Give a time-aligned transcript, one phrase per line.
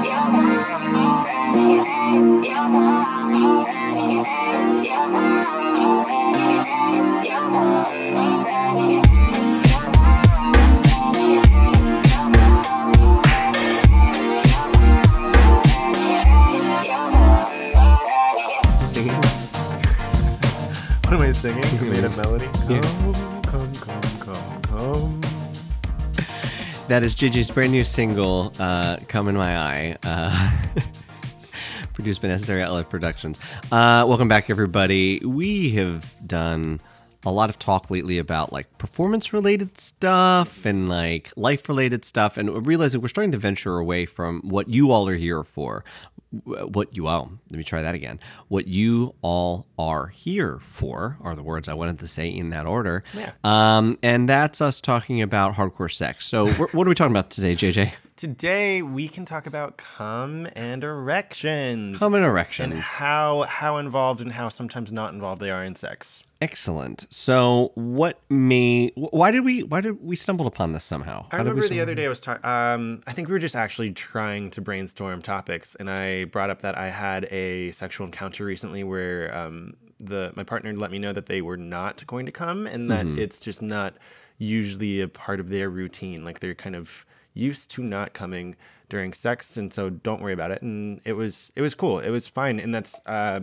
[0.00, 0.08] Singing.
[21.04, 21.62] what am I singing?
[21.78, 22.46] You made a melody.
[22.66, 22.99] Come, oh.
[26.90, 30.50] That is Gigi's brand new single, uh, "Come in My Eye," uh,
[31.92, 33.38] produced by Necessary Outlet Productions.
[33.70, 35.24] Uh, welcome back, everybody.
[35.24, 36.80] We have done
[37.24, 43.00] a lot of talk lately about like performance-related stuff and like life-related stuff, and realizing
[43.00, 45.84] we're starting to venture away from what you all are here for.
[46.44, 48.20] What you all, let me try that again.
[48.46, 52.66] What you all are here for are the words I wanted to say in that
[52.66, 53.02] order.
[53.14, 53.32] Yeah.
[53.42, 56.26] Um, and that's us talking about hardcore sex.
[56.26, 57.92] So, what are we talking about today, JJ?
[58.20, 61.98] Today we can talk about cum and erections.
[61.98, 62.74] Common and erections.
[62.74, 66.22] And how how involved and how sometimes not involved they are in sex.
[66.42, 67.06] Excellent.
[67.10, 68.88] So, what may?
[68.90, 69.62] wh- Why did we?
[69.62, 71.26] Why did we stumble upon this somehow?
[71.30, 72.44] I How remember the other day I was talking.
[72.44, 76.62] Um, I think we were just actually trying to brainstorm topics, and I brought up
[76.62, 81.12] that I had a sexual encounter recently where um, the my partner let me know
[81.12, 83.94] that they were not going to come, and that it's just not
[84.38, 86.24] usually a part of their routine.
[86.24, 88.56] Like they're kind of used to not coming
[88.88, 90.62] during sex, and so don't worry about it.
[90.62, 91.98] And it was it was cool.
[91.98, 92.98] It was fine, and that's.
[93.04, 93.40] Uh,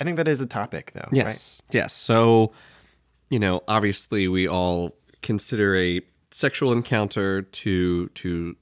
[0.00, 1.00] I think that is a topic, though.
[1.00, 1.12] Right?
[1.12, 1.62] Yes.
[1.70, 1.92] Yes.
[1.92, 2.52] So,
[3.28, 8.56] you know, obviously, we all consider a sexual encounter to to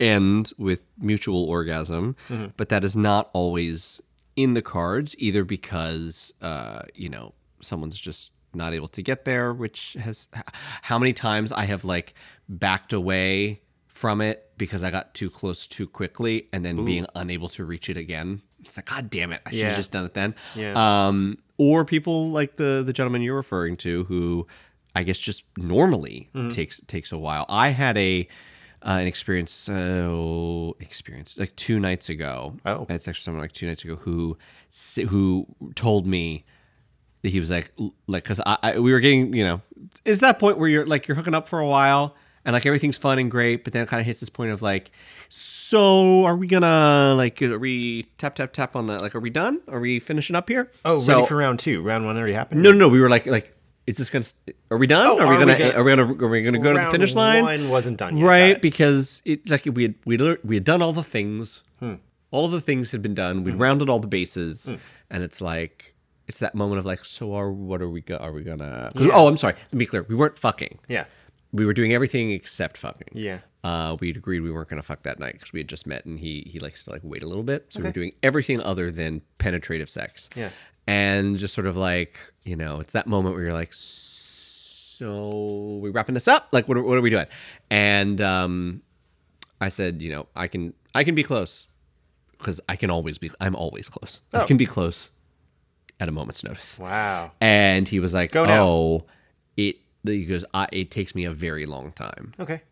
[0.00, 2.16] end with mutual orgasm,
[2.56, 4.00] but that is not always
[4.36, 9.52] in the cards, either because uh, you know someone's just not able to get there,
[9.52, 10.28] which has
[10.82, 12.14] how many times I have like
[12.48, 17.48] backed away from it because I got too close too quickly, and then being unable
[17.50, 18.42] to reach it again.
[18.64, 19.40] It's like, God damn it!
[19.46, 19.68] I should Yeah.
[19.68, 20.34] have just done it then.
[20.54, 21.06] Yeah.
[21.08, 24.46] Um, or people like the the gentleman you're referring to, who
[24.94, 26.48] I guess just normally Mm-hmm.
[26.48, 27.46] takes takes a while.
[27.48, 28.26] I had a
[28.82, 32.56] uh, an experience so experience like two nights ago.
[32.64, 32.86] Oh.
[32.88, 34.36] I actually someone like two nights ago who
[35.08, 36.44] who told me
[37.22, 37.72] that he was like
[38.06, 39.60] like because I, I we were getting you know
[40.04, 42.96] is that point where you're like you're hooking up for a while and like everything's
[42.96, 44.90] fun and great but then it kind of hits this point of like
[45.28, 49.30] so are we gonna like are we tap tap tap on that like are we
[49.30, 49.60] done?
[49.68, 50.70] Are we finishing up here?
[50.84, 51.82] Oh, so, ready for round two?
[51.82, 52.62] Round one already happened.
[52.62, 53.54] no no no we were like like
[53.86, 55.06] is this gonna st- are we done?
[55.06, 56.78] Oh, are we are we gonna gonna- are we gonna are we gonna go to
[56.80, 57.42] the finish line?
[57.44, 58.24] One wasn't done yet.
[58.26, 61.62] right because it like we had we we had done all the things.
[61.80, 61.94] Hmm.
[62.30, 63.42] all of the things had been done.
[63.42, 64.72] We'd rounded all the bases.
[65.10, 65.94] And it's like
[66.28, 69.08] it's that moment of like so are what are we go- are we gonna 'cause-
[69.12, 69.54] oh i'm sorry.
[69.54, 70.04] Let me be clear.
[70.08, 70.78] We weren't fucking.
[70.88, 71.06] Yeah.
[71.52, 73.40] We were doing everything except fucking Yeah.
[73.64, 76.04] uh, we'd agreed we weren't going to fuck that night because we had just met
[76.04, 78.60] and he he likes to like wait a little bit so we were doing everything
[78.60, 80.50] other than penetrative sex Yeah.
[80.86, 83.72] and just sort of like you know it's that moment where you're like
[84.84, 87.26] so we wrapping this up like what are, what are we doing
[87.70, 88.82] and um
[89.60, 91.68] i said you know i can i can be close
[92.38, 94.46] because i can always be i'm always close i Oh.
[94.46, 95.10] can be close
[95.98, 97.32] at a moment's notice Wow.
[97.40, 98.62] and he was like Go now.
[98.64, 99.04] oh
[99.56, 102.34] it he goes I, it takes me a very long time.
[102.40, 102.62] Okay.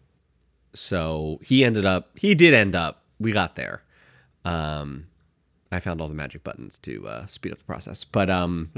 [0.74, 3.82] so he ended up he did end up we got there.
[4.44, 5.06] Um
[5.70, 8.04] i found all the magic buttons to uh speed up the process.
[8.04, 8.70] But um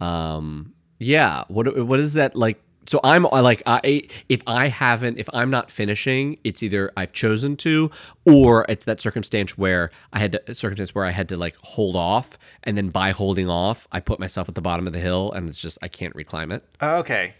[0.00, 5.18] um yeah what what is that like so i'm I like i if i haven't
[5.18, 7.90] if i'm not finishing it's either i've chosen to
[8.26, 11.96] or it's that circumstance where i had to circumstance where i had to like hold
[11.96, 12.38] off.
[12.64, 15.48] And then by holding off i put myself at the bottom of the hill and
[15.48, 16.64] it's just i can't reclimb it.
[16.80, 17.34] Uh, okay.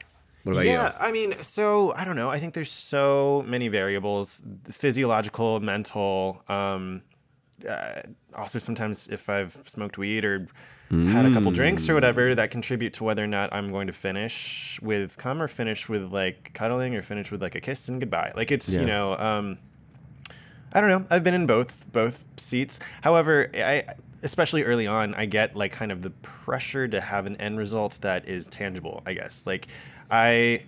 [0.44, 2.30] What about yeah, you I mean, so I don't know.
[2.30, 6.42] I think there's so many variables: physiological, mental.
[6.48, 7.03] Um,
[7.69, 8.03] uh,
[8.34, 10.48] also, sometimes if I've smoked weed or
[10.91, 13.94] had a couple drinks or whatever, that contribute to whether or not I'm going to
[13.94, 17.98] finish with cum or finish with like cuddling or finish with like a kiss and
[17.98, 18.32] goodbye.
[18.36, 18.80] Like it's Yeah.
[18.80, 19.16] you know.
[19.16, 19.59] Um,
[20.74, 21.06] I don't know.
[21.10, 22.78] I've been in both both seats.
[23.03, 23.84] However, I
[24.22, 27.98] especially early on, I get like kind of the pressure to have an end result
[28.03, 29.03] that is tangible.
[29.06, 29.68] I guess like
[30.12, 30.64] I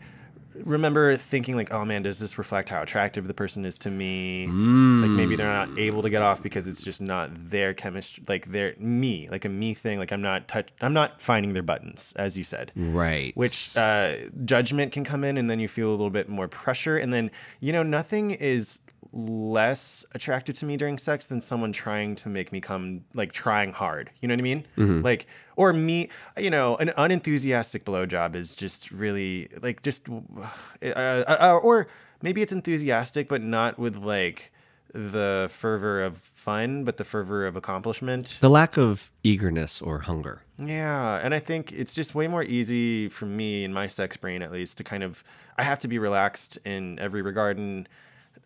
[0.65, 4.47] remember thinking like, oh man, does this reflect how attractive the person is to me?
[4.47, 8.53] Like maybe they're not able to get off because it's just not their chemistry, like
[8.53, 9.99] their me, like a me thing.
[9.99, 14.17] Like I'm not touch, I'm not finding their buttons, as you said right which uh,
[14.45, 17.31] judgment can come in and then you feel a little bit more pressure and then
[17.61, 18.81] you know nothing is
[19.13, 23.73] less attractive to me during sex than someone trying to make me come like trying
[23.73, 24.65] hard you know what i mean
[25.03, 26.09] like or me
[26.39, 31.87] you know an unenthusiastic blowjob is just really like just uh, uh, or
[32.23, 34.53] maybe it's enthusiastic but not with like
[34.95, 38.39] the fervor of fun, but the fervor of accomplishment.
[38.41, 40.41] The lack of eagerness or hunger.
[40.57, 44.41] Yeah, and I think it's just way more easy for me in my sex brain
[44.41, 45.25] at least to kind of
[45.59, 47.89] I have to be relaxed in every regard and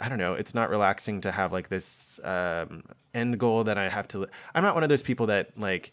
[0.00, 2.82] I don't know, it's not relaxing to have like this um,
[3.14, 5.92] end goal that I have to I'm not one of those people that like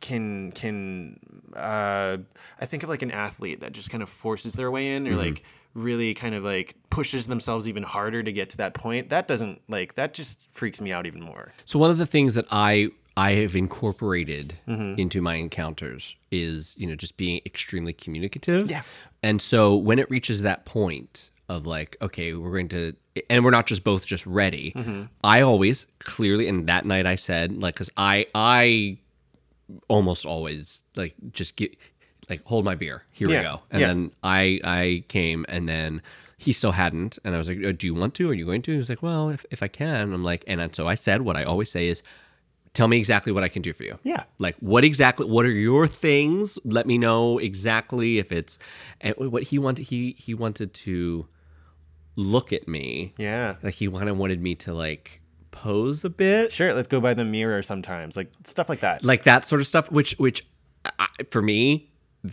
[0.00, 1.18] can can
[1.56, 2.18] uh,
[2.60, 5.16] I think of like an athlete that just kind of forces their way in or
[5.16, 5.42] like
[5.74, 9.08] really kind of like pushes themselves even harder to get to that point.
[9.08, 11.52] That doesn't like that just freaks me out even more.
[11.64, 14.54] So one of the things that I I have incorporated
[14.98, 18.70] into my encounters is you know just being extremely communicative.
[18.70, 18.82] Yeah.
[19.22, 22.94] And so when it reaches that point of like okay we're going to
[23.28, 24.74] and we're not just both just ready.
[25.22, 28.98] I always clearly and that night I said like cuz I I
[29.88, 31.76] almost always like just get
[32.30, 33.02] like hold my beer.
[33.12, 33.62] Here Yeah, we go.
[33.70, 33.86] And yeah.
[33.88, 36.00] then i i came and then
[36.38, 37.18] he still hadn't.
[37.24, 38.30] And i was like "Uh, do you want to?
[38.30, 38.72] Are you going to?
[38.72, 40.12] He was like well if, if i can.
[40.12, 42.02] I'm like and so i said what i always say is
[42.72, 43.98] tell me exactly what i can do for you.
[44.02, 44.24] Yeah.
[44.38, 46.58] like what exactly what are your things?
[46.64, 48.58] Let me know exactly if it's
[49.00, 51.26] and what he wanted he he wanted to
[52.16, 53.56] look at me Yeah.
[53.62, 55.20] like he wanted wanted me to like
[55.50, 58.16] pose a bit Sure, let's go by the mirror sometimes.
[58.16, 59.04] Like stuff like that.
[59.04, 60.46] like that sort of stuff which which
[60.98, 61.90] I, for me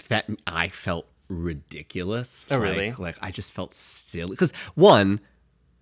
[0.09, 2.91] that i felt ridiculous Oh, like, really?
[2.93, 5.19] like i just felt silly because one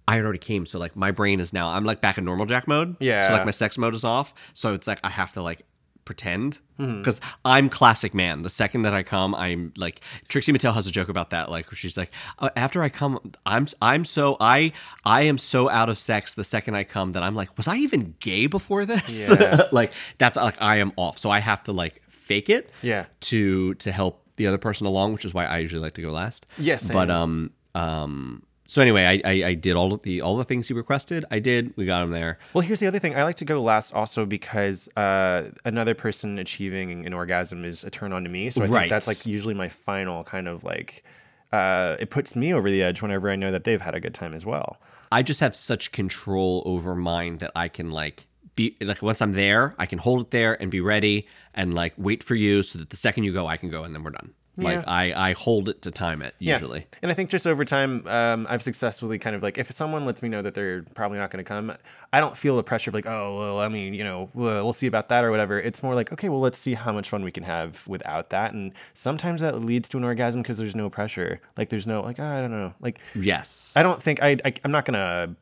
[0.08, 2.46] i had already came so like my brain is now i'm like back in normal
[2.46, 3.28] jack mode Yeah.
[3.28, 5.64] so like my sex mode is off so it's like i have to like
[6.10, 7.00] pretend Mm-hmm.
[7.00, 10.92] because i'm classic man the second that i come i'm like trixie mattel has a
[10.92, 12.10] joke about that like she's like
[12.40, 14.72] uh, after i come i'm i'm so i
[15.04, 17.76] i am so out of sex the second i come that i'm like was i
[17.76, 19.64] even gay before this Yeah.
[19.74, 23.06] like that's like i am off so i have to like fake it Yeah.
[23.32, 26.12] to to help the other person along which is why i usually like to go
[26.12, 26.94] last same.
[26.94, 30.74] but um um so anyway I, I i did all the all the things he
[30.74, 33.16] requested i did we got him there Well, here's the other thing.
[33.16, 37.90] I like to go last also because uh, another person achieving an orgasm is a
[37.90, 38.50] turn on to me.
[38.50, 38.80] So I Right.
[38.82, 41.04] think that's like usually my final kind of like.
[41.52, 44.14] Uh, it puts me over the edge whenever I know that they've had a good
[44.14, 44.78] time as well.
[45.12, 49.32] I just have such control over mine that I can like be like once I'm
[49.34, 52.78] there, I can hold it there and be ready and like wait for you so
[52.80, 54.34] that the second you go, I can go and then we're done.
[54.60, 54.84] Like Yeah.
[54.88, 56.80] I I hold it to time it usually.
[56.80, 57.00] Yeah.
[57.02, 60.22] And I think just over time, um, I've successfully kind of like, if someone lets
[60.22, 61.74] me know that they're probably not going to come,
[62.12, 64.88] I don't feel the pressure of like, oh, well, I mean, you know, we'll, see
[64.88, 65.60] about that or whatever.
[65.60, 68.54] It's more like, okay, well, let's see how much fun we can have without that.
[68.54, 71.42] And sometimes that leads to an orgasm because there's no pressure.
[71.58, 72.74] Like, there's no, like, I don't know.
[72.80, 73.74] Like, Yes.
[73.76, 75.36] I don't think I, I I'm not going to,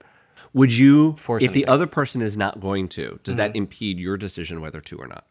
[0.53, 4.17] Would you Force if the other person is not going to, does that impede your
[4.17, 5.25] decision whether to or not?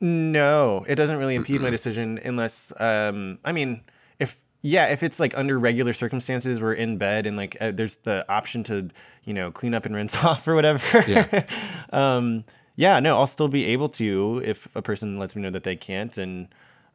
[0.00, 3.82] No, it doesn't really impede my decision unless, um, I mean,
[4.18, 7.96] if, yeah, if it's like under regular circumstances, we're in bed and like uh, there's
[7.98, 8.90] the option to,
[9.24, 11.04] you know, clean up and rinse off or whatever.
[11.06, 11.46] Yeah.
[11.92, 12.44] um,
[12.76, 15.76] yeah, no, I'll still be able to if a person lets me know that they
[15.76, 16.16] can't.
[16.18, 16.48] And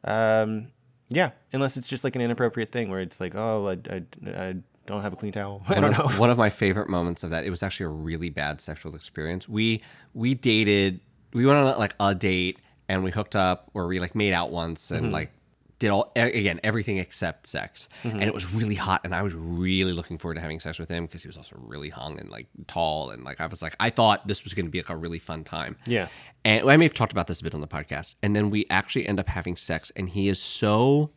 [0.04, 0.68] um,
[1.08, 4.54] yeah, unless it's just like an inappropriate thing where it's like, oh, I, I, I
[4.86, 5.62] don't have a clean towel.
[5.68, 6.20] I don't of, know.
[6.20, 9.48] One of my favorite moments of that, it was actually a really bad sexual experience.
[9.48, 9.80] We
[10.14, 11.00] we dated,
[11.32, 12.58] we went on like a date
[12.88, 15.12] and we hooked up or we like made out once and Mm-hmm.
[15.14, 15.32] like
[15.78, 17.88] did all again everything except sex.
[18.04, 18.18] Mm-hmm.
[18.18, 20.88] And it was really hot and I was really looking forward to having sex with
[20.88, 23.74] him because he was also really hung and like tall and like I was like
[23.80, 25.76] I thought this was going to be like a really fun time.
[25.84, 26.06] Yeah.
[26.44, 28.14] And I may have talked about this a bit on the podcast.
[28.22, 31.10] And then we actually end up having sex and he is so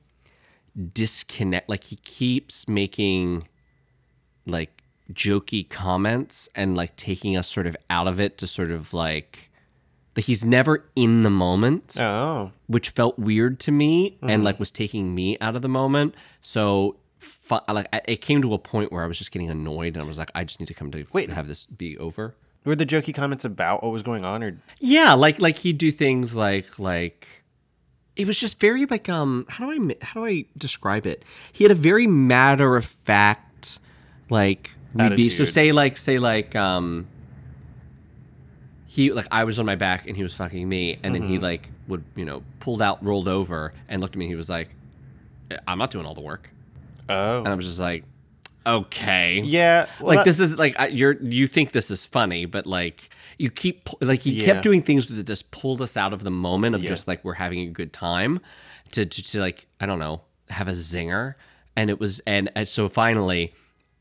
[0.94, 3.48] disconnect like he keeps making
[4.46, 8.94] like jokey comments and like taking us sort of out of it to sort of
[8.94, 9.52] like
[10.24, 15.14] he's never in the moment Oh, which felt weird to me and like was taking
[15.14, 16.16] me out of the moment.
[16.42, 19.96] So fu- like I- it came to a point where i was just getting annoyed
[19.96, 21.30] and i was like i just need to come to Wait.
[21.32, 22.34] have this be over.
[22.64, 24.58] Were the jokey comments about what was going on or?
[24.80, 27.28] yeah like like he'd do things like like
[28.16, 31.24] it was just very like um how do i how do i describe it?
[31.52, 33.80] He had a very matter of fact
[34.30, 37.08] like we'd be so say like say like um
[38.96, 41.36] he like i was on my back and he was fucking me and then he
[41.36, 41.44] mm-hmm.
[41.44, 44.70] like would you know pulled out rolled over and looked at me he was like
[45.68, 46.50] i'm not doing all the work
[47.10, 48.06] Oh, and i was just like
[48.66, 49.88] okay yeah.
[50.00, 53.52] well, like that- this is like you're you think this is funny but like you
[53.52, 54.46] keep like he Yeah.
[54.46, 56.90] kept doing things that just pulled us out of the moment of Yeah.
[56.90, 58.40] just like we're having a good time
[58.94, 61.36] to, to to like i don't know have a zinger
[61.76, 63.54] and it was and, and so finally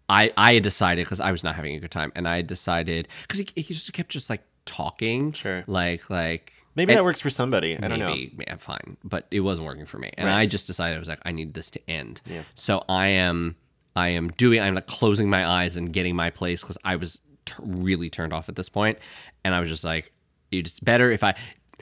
[0.09, 3.09] i i had decided because i was not having a good time and i decided
[3.23, 5.65] because he, he just kept just like talking Sure.
[5.67, 7.77] like like Maybe and- that works for somebody.
[7.79, 8.09] I don't know.
[8.09, 10.39] maybe yeah, fine but it wasn't working for me and Right.
[10.41, 12.43] i just decided i was like i need this to end Yeah.
[12.55, 13.57] so i am
[13.95, 17.21] i am doing i'm like closing my eyes and getting my place because i was
[17.45, 18.99] t- really turned off at this point,
[19.45, 20.11] and I was just like,
[20.51, 21.35] it's better if I,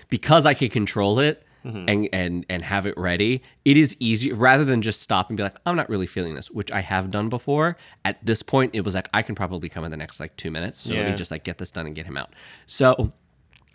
[0.08, 1.46] because I can control it.
[1.64, 3.42] And, and and have it ready.
[3.64, 6.50] It is easier rather than just stop and be like, I'm not really feeling this,
[6.50, 7.76] which I have done before.
[8.04, 10.50] At this point, it was like I can probably come in the next like two
[10.50, 12.32] minutes, so let me just like get this done and get him out.
[12.66, 13.12] So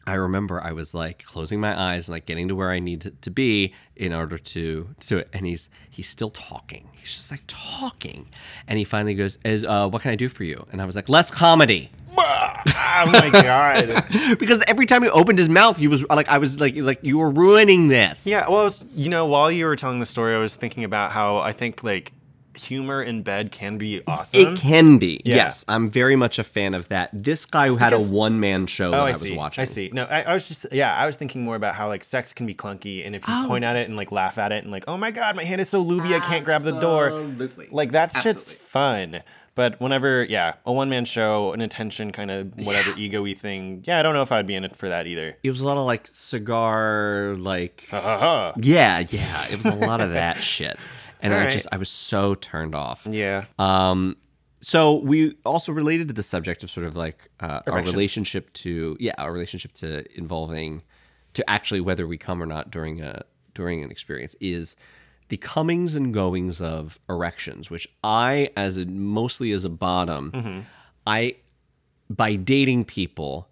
[0.08, 3.12] I remember I was like closing my eyes and like getting to where I need
[3.22, 5.29] to, be in order to to do it.
[5.34, 6.88] And he's he's still talking.
[6.94, 8.29] He's just like talking.
[8.67, 10.96] And he finally goes, "Is uh, what can I do for you?" And I was
[10.96, 14.06] like, "Less comedy." Oh my god.
[14.40, 17.18] because every time he opened his mouth, he was like, I was like, like you
[17.18, 18.26] were ruining this.
[18.28, 21.12] Yeah, well, it's- you know, while you were telling the story, I was thinking about
[21.12, 22.12] how I think like
[22.56, 24.40] humor in bed can be awesome.
[24.54, 25.22] It can be.
[25.24, 25.36] Yeah.
[25.36, 27.12] Yes, I'm very much a fan of that.
[27.14, 29.36] This guy who had a one man show that Oh, I, I, was see.
[29.36, 29.62] watching.
[29.62, 29.92] I see.
[29.94, 32.48] No, I, I was just yeah, I was thinking more about how like sex can
[32.48, 33.46] be clunky, and if you Oh.
[33.48, 35.62] point at it and like laugh at it and like, oh my god, my hand
[35.62, 37.12] is so looby, I can't grab the door.
[37.70, 38.56] Like that's just Absolutely.
[38.66, 39.22] fun.
[39.58, 43.98] But whenever, yeah, a one man show, an attention kind of whatever ego-y thing, yeah,
[43.98, 45.36] I don't know if I'd be in it for that either.
[45.42, 48.54] It was a lot of like cigar, like Ha ha ha.
[48.58, 49.46] yeah, yeah.
[49.50, 50.78] It was a lot of that shit,
[51.24, 51.54] and I Alright.
[51.54, 53.08] just I was so turned off.
[53.10, 53.46] Yeah.
[53.58, 54.18] Um,
[54.62, 58.96] so we also related to the subject of sort of like uh, our relationship to
[59.00, 60.84] yeah, our relationship to involving
[61.34, 63.24] to actually whether we come or not during a
[63.56, 64.76] during an experience is
[65.30, 70.60] the comings and goings of erections, which I as a mostly as a bottom, mm-hmm.
[71.06, 71.36] I
[72.10, 73.48] by dating people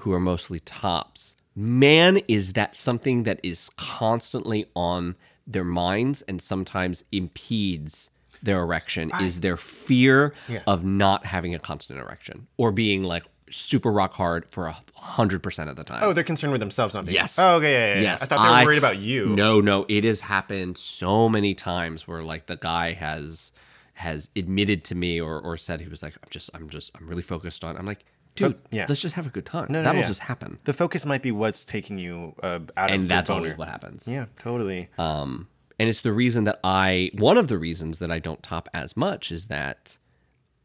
[0.00, 5.14] who are mostly tops, man, is that something that is constantly on
[5.46, 8.10] their minds and sometimes impedes
[8.42, 10.62] their erection is their fear Yeah.
[10.66, 15.42] of not having a constant erection or being like super rock hard for a hundred
[15.42, 16.00] percent of the time.
[16.02, 17.14] Oh, they're concerned with themselves, not being.
[17.14, 17.38] Yes.
[17.38, 17.72] Oh, okay.
[17.72, 18.00] Yeah, yeah, yeah.
[18.02, 19.26] Yes, I thought they were worried about you.
[19.26, 23.52] No, no, it has happened so many times where like the guy has
[23.94, 27.06] has admitted to me or or said he was like, I'm just, I'm just, I'm
[27.06, 27.76] really focused on.
[27.76, 28.86] I'm like, dude, yeah.
[28.88, 29.66] let's just have a good time.
[29.68, 30.06] No, no, That'll yeah.
[30.08, 33.28] just happen, The focus might be what's taking you uh, out of and the that's
[33.28, 33.40] boner.
[33.40, 34.08] always what happens.
[34.08, 34.88] Yeah, totally.
[34.98, 38.68] Um, and it's the reason that I, one of the reasons that I don't top
[38.72, 39.98] as much is that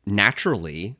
[0.05, 0.97] naturally,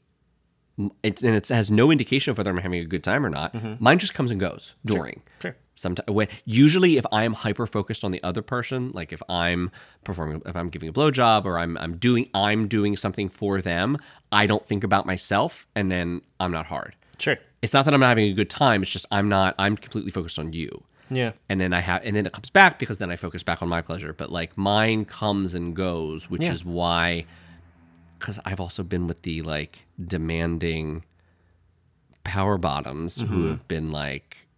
[1.03, 3.81] it's, and it has no indication of whether I'm having a good time or not.
[3.81, 5.15] Mine just comes and goes during.
[5.15, 5.41] Mm-hmm.
[5.41, 5.55] Sure.
[5.75, 9.71] Sometimes, when usually, if I am hyper focused on the other person, like if I'm
[10.03, 13.97] performing, if I'm giving a blowjob or I'm I'm doing I'm doing something for them,
[14.31, 16.95] I don't think about myself, and then I'm not hard.
[17.17, 17.37] Sure.
[17.61, 18.81] It's not that I'm not having a good time.
[18.81, 19.55] It's just I'm not.
[19.57, 21.31] I'm completely focused on you Yeah.
[21.47, 23.69] and then I have, and then it comes back because then I focus back on
[23.69, 24.11] my pleasure.
[24.13, 26.51] But like mine comes and goes, which Yeah.
[26.51, 27.25] is why,
[28.19, 31.03] because I've also been with the like demanding
[32.23, 33.47] power bottoms who mm-hmm.
[33.49, 34.49] have been like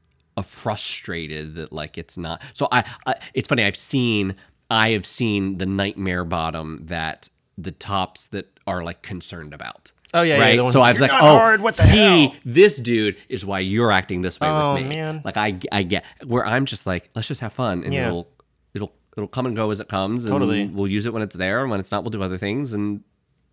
[0.43, 2.41] frustrated that like it's not.
[2.53, 3.63] So I, I, it's funny.
[3.63, 4.35] I've seen,
[4.69, 9.91] I have seen the nightmare bottom that the tops that are like concerned about.
[10.13, 10.61] Oh, yeah, yeah, right.
[10.61, 12.75] ones so I was like, like, "You're not oh, hard, what the he, hell?" this
[12.75, 14.89] dude is why you're acting this way Oh, with me.
[14.89, 15.21] man.
[15.23, 18.07] Like I, I get where I'm just like, let's just have fun, and Yeah.
[18.07, 18.27] it'll,
[18.73, 20.67] it'll, it'll come and go as it comes, and Totally.
[20.67, 23.03] we'll use it when it's there, and when it's not, we'll do other things, and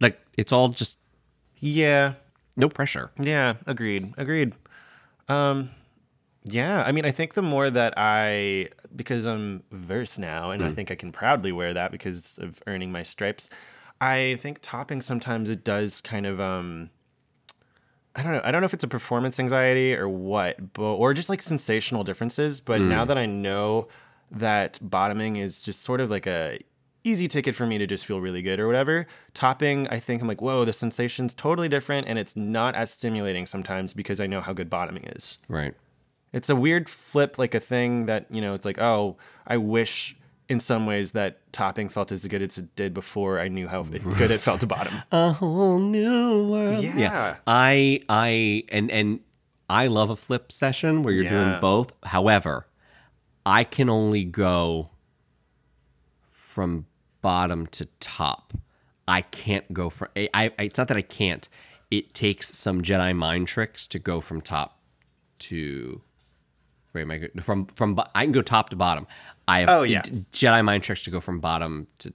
[0.01, 0.99] like it's all just
[1.57, 2.15] Yeah.
[2.57, 3.11] no pressure.
[3.19, 4.15] Yeah, agreed.
[4.17, 4.55] Agreed.
[5.29, 5.71] Um
[6.45, 10.71] yeah, I mean I think the more that I because I'm verse now and I
[10.73, 13.51] think I can proudly wear that because of earning my stripes,
[14.01, 16.91] I think topping sometimes it does kind of um
[18.17, 18.41] I don't know.
[18.43, 22.03] I don't know if it's a performance anxiety or what, but or just like sensational
[22.03, 23.87] differences, but now that I know
[24.31, 26.59] that bottoming is just sort of like a
[27.09, 29.07] easy ticket for me to just feel really good or whatever.
[29.35, 33.47] Topping, I think I'm like, whoa, the sensation's totally different and it's not as stimulating
[33.47, 35.39] sometimes because I know how good bottoming is.
[35.49, 35.75] Right.
[36.33, 40.15] It's a weird flip, like a thing that, you know, it's like, oh, I wish
[40.51, 43.83] in some ways that topping felt as good as it did before I knew how
[44.19, 44.95] good it felt to bottom.
[45.13, 46.83] A whole new world.
[46.85, 47.37] Yeah.
[47.47, 49.21] I, I, and and
[49.71, 51.31] I love a flip session where you're Yeah.
[51.51, 51.93] doing both.
[52.03, 52.67] However,
[53.45, 54.91] I can only go
[56.23, 56.87] from
[57.21, 58.53] bottom to top.
[59.07, 60.09] I can't go from.
[60.17, 60.53] I, I.
[60.59, 61.49] It's not that I can't.
[61.91, 64.79] It takes some Jedi mind tricks to go from top
[65.41, 66.03] to.
[66.93, 67.29] Wait, am I?
[67.41, 69.07] From from I can go top to bottom.
[69.47, 70.03] I have Oh, yeah.
[70.33, 72.13] Jedi mind tricks to go from bottom to.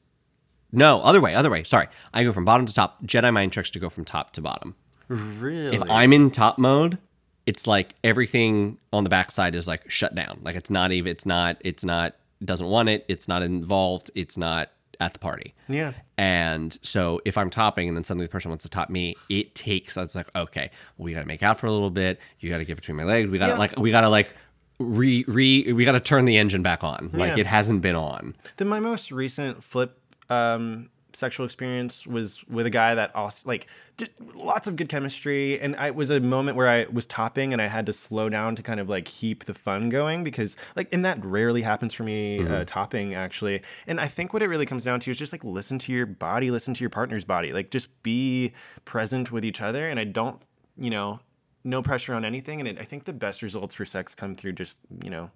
[0.72, 1.63] No, other way, other way.
[1.63, 3.03] Sorry, I go from bottom to top.
[3.03, 4.75] Jedi mind tricks to go from top to bottom.
[5.07, 5.75] Really?
[5.75, 6.98] If I'm in top mode,
[7.45, 10.39] it's like everything on the backside is like shut down.
[10.43, 11.12] Like it's not even.
[11.12, 11.57] It's not.
[11.62, 12.15] It's not.
[12.43, 13.05] Doesn't want it.
[13.07, 14.12] It's not involved.
[14.15, 14.69] It's not
[15.03, 15.53] at the party.
[15.67, 15.93] Yeah.
[16.17, 19.53] And so if I'm topping and then suddenly the person wants to top me, it
[19.55, 19.98] takes.
[19.98, 22.19] It's like okay, we got to make out for a little bit.
[22.39, 23.29] You got to get between my legs.
[23.29, 23.57] We got to Yeah.
[23.60, 23.77] like.
[23.77, 24.33] We got to like.
[24.79, 25.72] Re re.
[25.72, 27.10] We got to turn the engine back on.
[27.13, 27.41] Like Yeah.
[27.41, 28.36] it hasn't been on.
[28.57, 29.98] Then my most recent flip
[30.29, 33.67] um, sexual experience was with a guy that also like
[33.98, 37.53] just lots of good chemistry, and I it was a moment where I was topping
[37.53, 40.58] and I had to slow down to kind of like keep the fun going because
[40.75, 43.62] like and that rarely happens for me uh, topping actually.
[43.88, 46.05] And I think what it really comes down to is just like listen to your
[46.05, 48.53] body, listen to your partner's body, like just be
[48.86, 49.88] present with each other.
[49.88, 50.41] And I don't,
[50.77, 51.20] you know,
[51.63, 52.60] no pressure on anything.
[52.60, 55.29] And it, I think the best results for sex come through just you know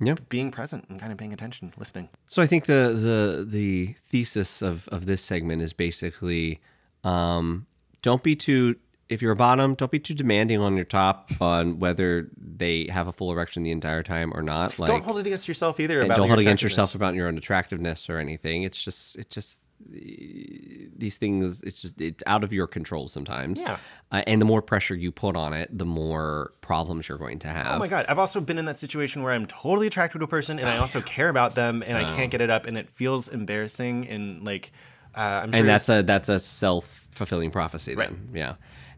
[0.00, 0.14] Yeah.
[0.28, 2.08] being present and kind of paying attention, listening.
[2.26, 6.60] So I think the the the thesis of of this segment is basically
[7.04, 7.66] um,
[8.02, 8.76] don't be too
[9.08, 13.06] if you're a bottom, don't be too demanding on your top on whether they have
[13.06, 14.78] a full erection the entire time or not.
[14.78, 16.02] Like don't hold it against yourself either.
[16.02, 18.62] About don't hold against yourself about your own attractiveness or anything.
[18.62, 23.60] It's just it's just these things it's just it's out of your control sometimes.
[23.60, 23.78] Yeah.
[24.10, 27.48] Uh, and the more pressure you put on it, the more problems you're going to
[27.48, 27.76] have.
[27.76, 28.06] Oh my god!
[28.08, 30.78] I've also been in that situation where I'm totally attracted to a person, and I
[30.78, 34.44] also care about them, and I can't get it up, and it feels embarrassing, and
[34.44, 34.72] like,
[35.14, 38.30] uh, I'm sure and that's a that's a self fulfilling prophecy then.
[38.32, 38.54] Yeah.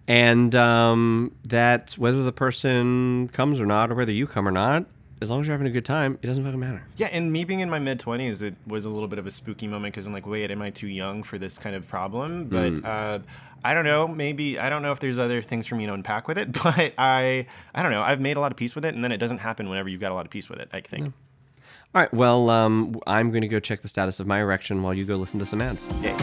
[0.09, 4.87] And um, that whether the person comes or not, or whether you come or not,
[5.21, 6.83] as long as you're having a good time, it doesn't fucking matter.
[6.97, 7.07] yeah.
[7.13, 9.67] And me being in my mid twenties, it was a little bit of a spooky
[9.67, 12.45] moment because I'm like, wait, am I too young for this kind of problem?
[12.45, 12.85] But Mm.
[12.85, 13.19] uh,
[13.65, 14.07] I don't know.
[14.07, 16.93] Maybe I don't know if there's other things for me to unpack with it, but
[16.99, 18.03] I I don't know.
[18.03, 20.01] I've made a lot of peace with it, and then it doesn't happen whenever you've
[20.01, 20.69] got a lot of peace with it.
[20.73, 21.07] I think.
[21.95, 22.13] All right.
[22.13, 25.17] Well, um, I'm going to go check the status of my erection while you go
[25.17, 25.85] listen to some ads.
[26.03, 26.15] Yay.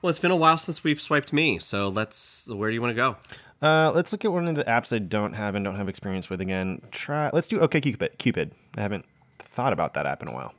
[0.00, 2.46] Well, it's been a while since we've swiped me, so let's.
[2.48, 3.16] Where do you want to go?
[3.60, 6.30] Uh, let's look at one of the apps I don't have and don't have experience
[6.30, 6.82] with again.
[6.92, 7.30] Try.
[7.32, 8.16] Let's do OK Cupid.
[8.18, 8.52] Cupid.
[8.76, 9.04] I haven't
[9.40, 10.54] thought about that app in a while.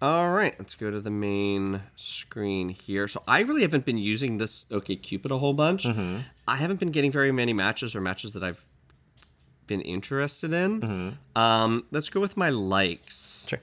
[0.00, 3.06] All right, let's go to the main screen here.
[3.06, 5.86] So I really haven't been using this OK Cupid a whole bunch.
[5.86, 8.64] I haven't been getting very many matches or matches that I've
[9.66, 11.18] been interested in.
[11.36, 13.46] Um, let's go with my likes.
[13.48, 13.60] Sure.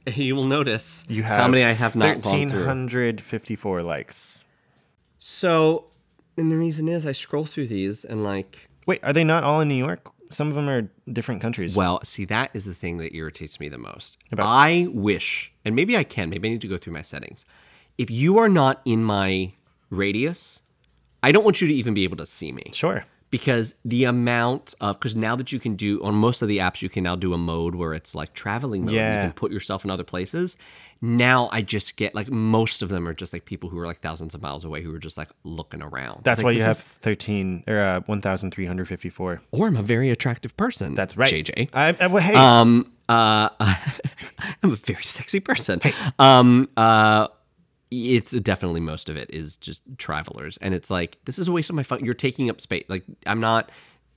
[0.14, 4.44] You will notice You have how many I have not 1354 likes.
[5.18, 5.86] So,
[6.36, 9.60] and the reason is I scroll through these and like Wait, are they not all
[9.60, 10.10] in New York?
[10.30, 11.76] Some of them are different countries.
[11.76, 14.18] Well, see, that is the thing that irritates me the most.
[14.32, 17.44] About- I wish, and maybe I can, maybe I need to go through my settings.
[17.98, 19.52] If you are not in my
[19.90, 20.62] radius,
[21.22, 22.64] I don't want you to even be able to see me.
[22.72, 23.04] sure.
[23.32, 26.82] Because the amount of, because now that you can do, on most of the apps,
[26.82, 28.94] you can now do a mode where it's like traveling mode.
[28.94, 29.22] Yeah.
[29.22, 30.58] You can put yourself in other places.
[31.00, 34.00] Now I just get like, most of them are just like people who are like
[34.00, 36.24] thousands of miles away who are just like looking around.
[36.24, 39.40] That's Like, why you have is- 13 or uh, 1354.
[39.50, 40.94] or I'm a very attractive person.
[40.94, 41.32] That's right.
[41.32, 41.70] JJ.
[41.72, 43.48] I, I, well, hey, Um, uh,
[44.62, 45.80] I'm a very sexy person.
[46.18, 47.28] Um, uh,
[47.92, 51.70] it's definitely most of it is just travelers, and it's like this is a waste
[51.70, 52.04] of my fun.
[52.04, 52.84] You're taking up space.
[52.88, 53.70] Like I'm not.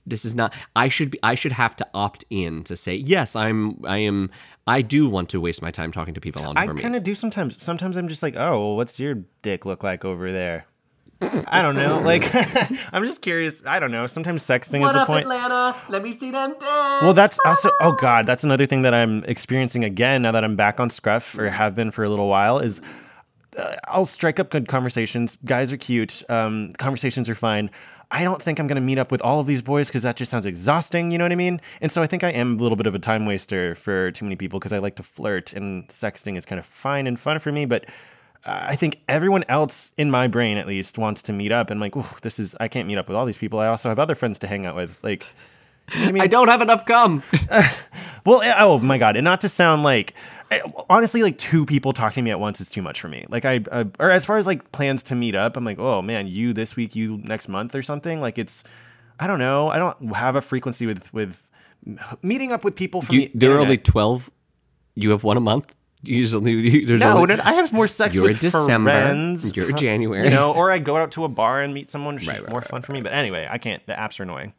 [0.08, 0.54] This is not.
[0.76, 1.18] I should be.
[1.22, 3.36] I should have to opt in to say yes.
[3.36, 3.84] I'm.
[3.84, 4.30] I am.
[4.66, 7.02] I do want to waste my time talking to people on I for kind of
[7.02, 7.60] do sometimes.
[7.60, 10.66] Sometimes I'm just like, oh, well, what's your dick look like over there?
[11.20, 11.98] I don't know.
[11.98, 12.24] Like,
[12.92, 13.64] I'm just curious.
[13.66, 14.06] I don't know.
[14.06, 15.22] Sometimes sexting is the point.
[15.22, 15.76] Atlanta?
[15.88, 17.02] Let me see them dance.
[17.02, 20.56] Well, that's also oh god, that's another thing that I'm experiencing again now that I'm
[20.56, 21.52] back on Scruff or mm.
[21.52, 22.80] have been for a little while is
[23.88, 25.36] I'll strike up good conversations.
[25.44, 26.22] Guys are cute.
[26.30, 27.70] Um, conversations are fine.
[28.10, 30.30] I don't think I'm gonna meet up with all of these boys because that just
[30.30, 31.10] sounds exhausting.
[31.10, 31.60] You know what I mean?
[31.80, 34.24] And so I think I am a little bit of a time waster for too
[34.24, 37.38] many people because I like to flirt and sexting is kind of fine and fun
[37.38, 37.84] for me, but.
[38.44, 41.68] uh, I think everyone else in my brain, at least, wants to meet up.
[41.70, 43.58] And like, ooh, this is I can't meet up with all these people.
[43.58, 45.02] I also have other friends to hang out with.
[45.02, 45.26] Like,
[45.92, 46.22] you know I mean?
[46.22, 47.24] I don't have enough gum.
[48.24, 50.14] Well, eh, oh my god, and not to sound like
[50.50, 53.24] eh, honestly, like two people talking to me at once is too much for me.
[53.28, 56.02] Like I, I or as far as like plans to meet up, I'm like, oh
[56.02, 58.20] man, you this week, you next month or something.
[58.20, 58.64] Like it's,
[59.20, 61.48] I don't know, I don't have a frequency with with
[62.22, 64.30] meeting up with people from You, the there are only twelve.
[64.94, 65.74] You have one a month.
[66.02, 69.56] Usually, you, there's No, only, no, I have more sex You're with December, friends.
[69.56, 70.24] you're fr- January.
[70.24, 72.60] You know, or I go out to a bar and meet someone, Right, right, more
[72.60, 73.00] right, fun for me.
[73.00, 73.84] But anyway, I can't.
[73.86, 74.52] The apps are annoying.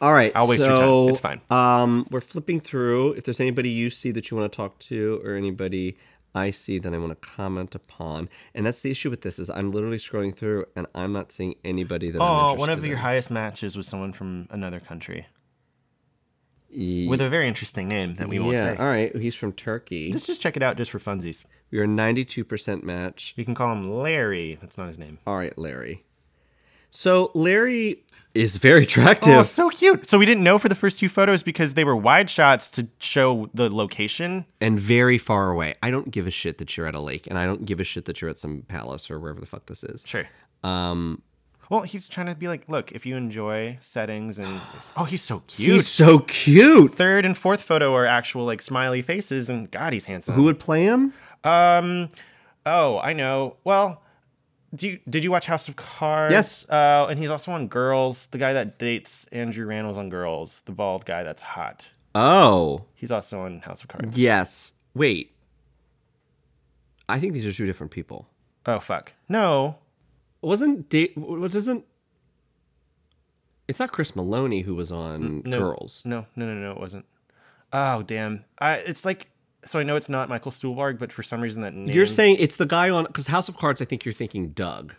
[0.00, 1.08] All right, I'll waste your time.
[1.08, 1.40] It's fine.
[1.50, 3.12] Um, we're flipping through.
[3.12, 5.96] If there's anybody you see that you want to talk to, or anybody
[6.34, 9.48] I see that I want to comment upon, and that's the issue with this is
[9.50, 12.96] I'm literally scrolling through and I'm not seeing anybody that I'm Oh, one of your
[12.96, 13.02] in.
[13.02, 15.26] highest matches was someone from another country
[16.70, 18.82] with a very interesting name that we won't yeah, say.
[18.82, 19.14] all right.
[19.14, 20.10] He's from Turkey.
[20.12, 21.44] Let's just check it out just for funsies.
[21.70, 23.32] We are 92% match.
[23.36, 24.58] You can call him Larry.
[24.60, 25.18] That's not his name.
[25.24, 26.04] All right, Larry.
[26.96, 28.04] So Larry
[28.34, 29.32] is very attractive.
[29.32, 30.08] Oh, so cute.
[30.08, 32.86] So we didn't know for the first two photos because they were wide shots to
[33.00, 34.46] show the location.
[34.60, 35.74] and very far away.
[35.82, 37.84] I don't give a shit that you're at a lake, and I don't give a
[37.84, 40.04] shit that you're at some palace or wherever the fuck this is.
[40.06, 40.24] Sure.
[40.62, 41.20] Um,
[41.68, 44.60] Well, he's trying to be like, look, if you enjoy settings and
[44.96, 45.72] oh, he's so cute.
[45.74, 46.92] He's so cute.
[46.94, 50.34] Third and fourth photo are actual like smiley faces, and God, he's handsome.
[50.34, 51.12] Who would play him?
[51.42, 52.08] Um,
[52.66, 53.56] oh, I know.
[53.64, 54.00] Well,
[54.74, 56.32] do you, did you watch House of Cards?
[56.32, 56.68] Yes.
[56.68, 58.26] Uh, and he's also on Girls.
[58.28, 61.88] The guy that dates Andrew Rannells on Girls, the bald guy that's hot.
[62.14, 64.18] Oh, He's also on House of Cards.
[64.20, 64.72] yes.
[64.94, 65.32] Wait.
[67.08, 68.28] I think these are two different people.
[68.66, 69.12] Oh fuck.
[69.28, 69.76] No.
[70.40, 71.84] Wasn't da- what doesn't
[73.68, 75.58] It's not Chris Maloney who was on No.
[75.58, 76.02] Girls.
[76.04, 76.26] No.
[76.36, 76.46] No.
[76.46, 76.54] No.
[76.54, 76.70] No.
[76.72, 77.04] It wasn't.
[77.72, 78.44] Oh damn.
[78.58, 78.76] I.
[78.76, 79.28] It's like.
[79.66, 81.94] So I know it's not Michael Stuhlbarg, but for some reason that name.
[81.94, 83.80] You're saying it's the guy on because House of Cards.
[83.80, 84.94] I think you're thinking Doug,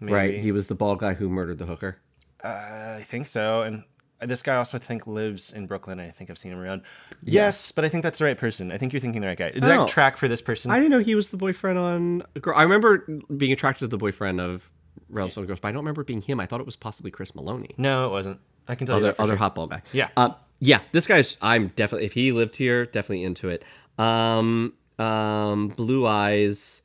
[0.00, 0.38] right?
[0.38, 1.98] He was the bald guy who murdered the hooker.
[2.42, 3.62] Uh, I think so.
[3.62, 3.84] And
[4.20, 5.98] this guy also I think lives in Brooklyn.
[6.00, 6.82] I think I've seen him around.
[7.22, 8.70] Yes, but I think that's the right person.
[8.70, 9.50] I think you're thinking the right guy.
[9.50, 9.68] Does Oh.
[9.80, 10.70] that track for this person?
[10.70, 12.22] I didn't know he was the boyfriend on.
[12.40, 12.98] Girl, I remember
[13.36, 14.70] being attracted to the boyfriend of
[15.12, 16.40] Rannells on Girls, but I don't remember it being him.
[16.40, 18.40] I thought it was possibly Chris Maloney, no, it wasn't.
[18.66, 19.38] I can tell you other that for other sure.
[19.38, 19.82] hot ball guy.
[19.92, 20.08] Yeah.
[20.16, 20.80] uh, yeah.
[20.92, 21.36] This guy's.
[21.42, 22.06] I'm definitely.
[22.06, 23.62] If he lived here, definitely into it.
[23.98, 26.82] Um, um, blue eyes,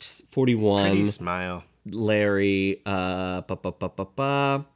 [0.00, 0.90] forty one.
[0.90, 1.64] Pretty smile.
[1.90, 2.82] Larry.
[2.84, 4.66] Uh, ba, ba, ba, ba, ba.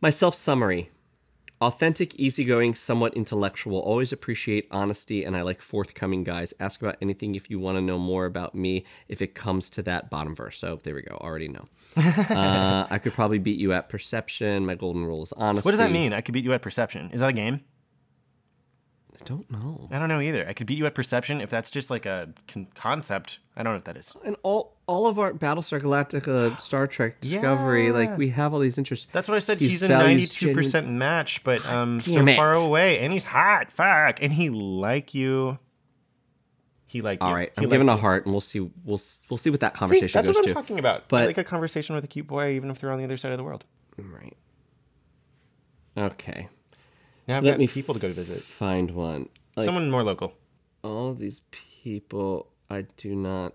[0.00, 0.90] My self summary.
[1.60, 3.78] Authentic, easygoing, somewhat intellectual.
[3.78, 6.52] Always appreciate honesty, and I like forthcoming guys.
[6.60, 8.84] Ask about anything if you want to know more about me.
[9.08, 11.16] If it comes to that bottom verse, so there we go.
[11.22, 11.64] Already know.
[11.96, 14.66] uh, I could probably beat you at perception.
[14.66, 15.66] My golden rule is honesty.
[15.66, 16.12] What does that mean?
[16.12, 17.10] I could beat you at perception.
[17.12, 17.60] Is that a game?
[19.20, 19.88] I don't know.
[19.90, 20.46] I don't know either.
[20.48, 23.38] I could beat you at perception if that's just like a con- concept.
[23.56, 24.14] I don't know what that is.
[24.24, 28.76] And all all of our Battlestar Galactica, Star Trek, Discovery, like we have all these
[28.78, 29.06] interests.
[29.12, 29.58] That's what I said.
[29.60, 32.36] These He's a ninety-two percent match, but um, so it.
[32.36, 33.70] far away, and he's hot.
[33.72, 35.58] Fuck, and he like you.
[36.86, 37.26] He like you.
[37.28, 38.60] All right, He I'm giving like a heart, and we'll see.
[38.60, 39.00] We'll
[39.30, 40.54] we'll see what that See, conversation that's goes what I'm to.
[40.54, 41.08] talking about.
[41.08, 43.16] But- I like a conversation with a cute boy, even if they're on the other
[43.16, 43.64] side of the world.
[43.96, 44.36] Right.
[45.96, 46.48] Okay.
[47.28, 48.42] Now So I've let got me people to go visit.
[48.42, 49.28] Find one.
[49.56, 50.34] Like Someone more local.
[50.82, 53.54] all these people, I do not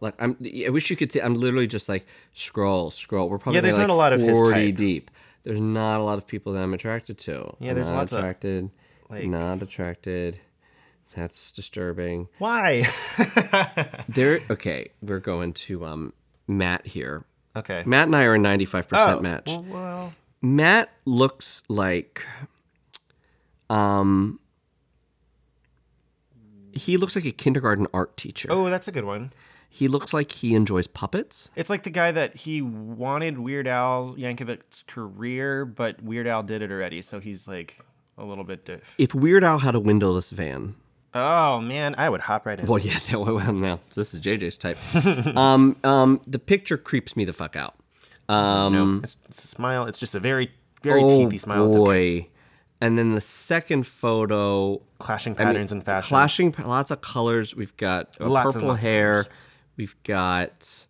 [0.00, 0.14] like.
[0.18, 0.36] I'm.
[0.66, 1.20] I wish you could see.
[1.20, 3.28] I'm literally just like scroll, scroll.
[3.28, 4.74] We're probably Yeah, there's like not a lot of his 40 type.
[4.76, 5.10] deep.
[5.42, 7.54] There's not a lot of people that I'm attracted to.
[7.60, 8.70] Yeah, I'm there's not lots of, attracted.
[9.08, 10.38] like- not attracted.
[11.16, 12.28] That's disturbing.
[12.38, 12.86] Why?
[14.08, 14.40] There.
[14.50, 16.12] Okay, we're going to um
[16.46, 17.24] Matt here.
[17.56, 17.82] okay.
[17.86, 19.44] Matt and I are a 95% Oh, match.
[19.46, 22.24] Well, well, Matt looks like
[23.70, 24.38] um
[26.72, 28.48] he looks like a kindergarten art teacher.
[28.50, 29.30] oh, that's a good one.
[29.68, 31.50] He looks like he enjoys puppets.
[31.54, 36.60] It's like the guy that he wanted Weird Al Yankovic's career, but Weird Al did
[36.60, 37.78] it already, so he's like
[38.18, 38.82] a little bit diff.
[38.98, 40.74] If Weird Al had a windowless van,
[41.12, 42.66] Oh man, I would hop right in.
[42.66, 44.78] well, yeah, that, well, now this is JJ's type.
[45.36, 47.74] um, um, the picture creeps me the fuck out.
[48.28, 49.86] Um, no, it's, it's a smile.
[49.86, 50.52] It's just a very,
[50.82, 51.72] very oh teethy smile.
[51.72, 52.28] Boy!
[52.80, 56.08] And then the second photo, Clashing I mean, patterns in fashion.
[56.08, 57.54] Clashing, lots of colors.
[57.54, 59.26] We've got Lots purple hair.
[59.76, 60.86] We've got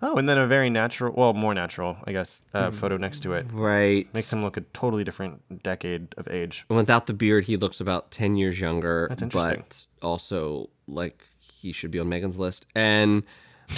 [0.00, 3.32] Oh, and then a very natural, well, more natural, I guess, uh, photo next to
[3.32, 3.46] it.
[3.52, 4.06] right.
[4.14, 6.64] Makes him look a totally different decade of age.
[6.68, 9.06] Without the beard, he looks about ten years younger.
[9.08, 9.64] That's interesting.
[9.66, 12.66] But also, like he should be on Megan's list.
[12.76, 13.24] And,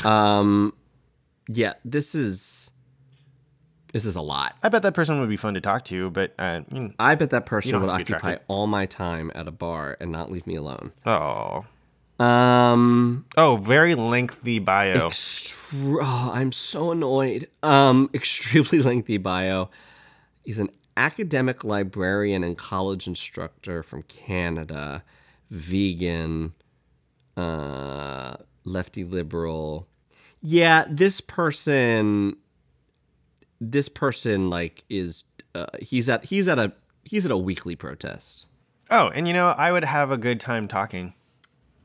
[0.05, 0.74] um,
[1.48, 2.70] yeah, this is
[3.92, 4.57] this is a lot.
[4.62, 6.61] I bet that person would be fun to talk to, but uh,
[6.98, 8.44] I bet that person would have to be occupy attracted.
[8.48, 10.92] all my time at a bar and not leave me alone.
[11.07, 11.64] oh,
[12.24, 15.09] Um, oh, very lengthy bio.
[15.09, 17.48] extre- oh, I'm so annoyed.
[17.62, 19.70] Um, extremely lengthy bio.
[20.44, 25.03] He's an academic librarian and college instructor from Canada,
[25.50, 26.53] vegan,
[27.37, 29.87] uh, lefty liberal.
[30.42, 32.37] Yeah, this person,
[33.60, 36.72] this person like is uh, he's at he's at a
[37.04, 38.46] he's at a weekly protest.
[38.90, 41.14] Oh, and you know, I would have a good time talking.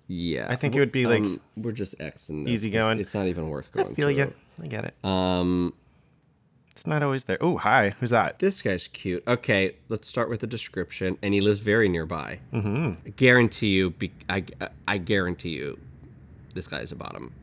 [0.07, 2.99] Yeah, I think it would be, like, um, we're just X and easy going.
[2.99, 3.87] It's, not even worth going.
[3.87, 4.17] I Feel through.
[4.17, 4.33] you.
[4.61, 4.93] I get it.
[5.03, 5.73] Um,
[6.71, 7.39] It's not always there.
[7.41, 7.95] Oh, hi.
[7.99, 8.37] Who's that?
[8.37, 9.23] this guy's cute.
[9.27, 11.17] Okay, let's start with the description.
[11.23, 12.39] And he lives very nearby.
[12.53, 12.93] Mm-hmm.
[13.03, 13.89] I guarantee you.
[13.91, 14.43] Be, I
[14.87, 15.79] I guarantee you,
[16.53, 17.33] this guy's a bottom.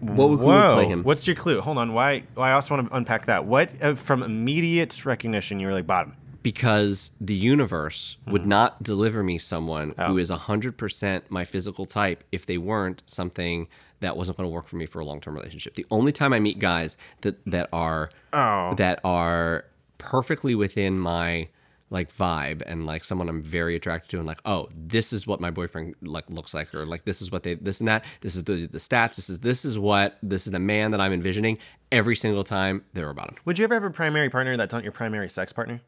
[0.00, 1.02] What would, who would play him?
[1.02, 1.60] What's your clue?
[1.60, 1.92] Hold on.
[1.94, 2.24] Why?
[2.36, 3.46] I also want to unpack that.
[3.46, 6.14] What uh, from immediate recognition you were like bottom?
[6.42, 8.32] because the universe Hmm.
[8.32, 10.08] would not deliver me someone Oh.
[10.08, 13.66] who is 100% my physical type if they weren't something
[14.00, 15.74] that wasn't going to work for me for a long-term relationship.
[15.74, 18.74] The only time I meet guys that that are Oh.
[18.76, 19.64] that are
[19.96, 21.48] perfectly within my
[21.90, 25.40] like vibe and like someone I'm very attracted to and like oh this is what
[25.40, 28.34] my boyfriend like looks like or like this is what they this and that this
[28.36, 31.12] is the the stats this is this is what this is the man that I'm
[31.12, 31.58] envisioning
[31.92, 33.36] every single time they're about him.
[33.44, 35.80] Would you ever have a primary partner that's not your primary sex partner?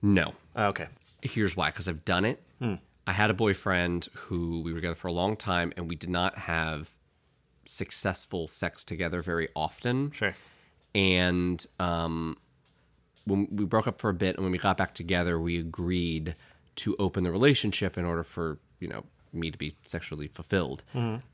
[0.00, 0.32] No.
[0.56, 0.86] Oh, okay.
[1.22, 2.40] Here's why because I've done it.
[3.06, 6.10] I had a boyfriend who we were together for a long time and we did
[6.10, 6.90] not have
[7.64, 10.10] successful sex together very often.
[10.12, 10.34] Sure.
[10.94, 12.36] and um,
[13.28, 16.34] when we broke up for a bit and when we got back together we agreed
[16.76, 20.82] to open the relationship in order for you know me to be sexually fulfilled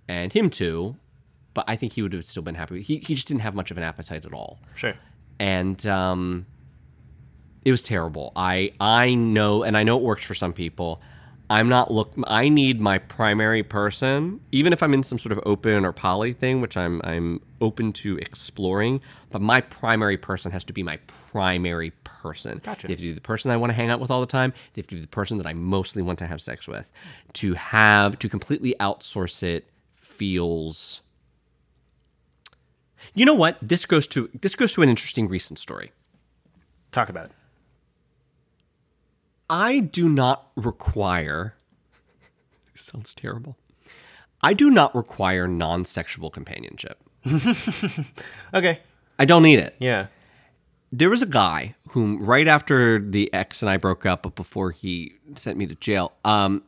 [0.09, 0.96] and him too
[1.54, 3.70] but i think he would have still been happy he, he just didn't have much
[3.70, 4.94] of an appetite at all Sure.
[5.38, 6.46] and um,
[7.64, 8.30] it was terrible.
[8.37, 11.00] I I know, and I know it works for some people.
[11.50, 12.12] I'm not look.
[12.26, 16.33] I need my primary person, even if I'm in some sort of open or poly
[16.33, 19.00] thing, which I'm I'm open to exploring.
[19.30, 20.98] But my primary person has to be my
[21.30, 22.61] primary person.
[22.64, 22.87] Gotcha.
[22.87, 24.54] They have to be the person I want to hang out with all the time.
[24.72, 26.90] They have to be the person that I mostly want to have sex with.
[27.35, 31.02] To have to completely outsource it feels.
[33.12, 33.59] You know what?
[33.61, 35.92] This goes to this goes to an interesting recent story.
[36.90, 37.33] Talk about it.
[39.48, 41.54] I do not require.
[42.74, 43.57] sounds terrible.
[44.42, 46.98] I do not require non-sexual companionship.
[48.54, 48.80] Okay.
[49.18, 49.74] I don't need it.
[49.78, 50.07] Yeah.
[50.92, 54.70] There was a guy whom, right after the ex and I broke up, but before
[54.70, 56.62] he sent me to jail, um,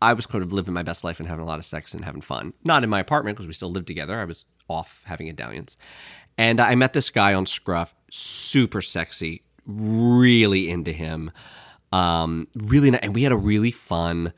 [0.00, 2.04] I was kind of living my best life and having a lot of sex and
[2.04, 2.52] having fun.
[2.64, 4.18] Not in my apartment because we still lived together.
[4.20, 5.76] I was off having a dalliance.
[6.38, 11.30] And I met this guy on Scruff, super sexy, really into him.
[11.92, 14.32] Um, really, ni- and we had a really fun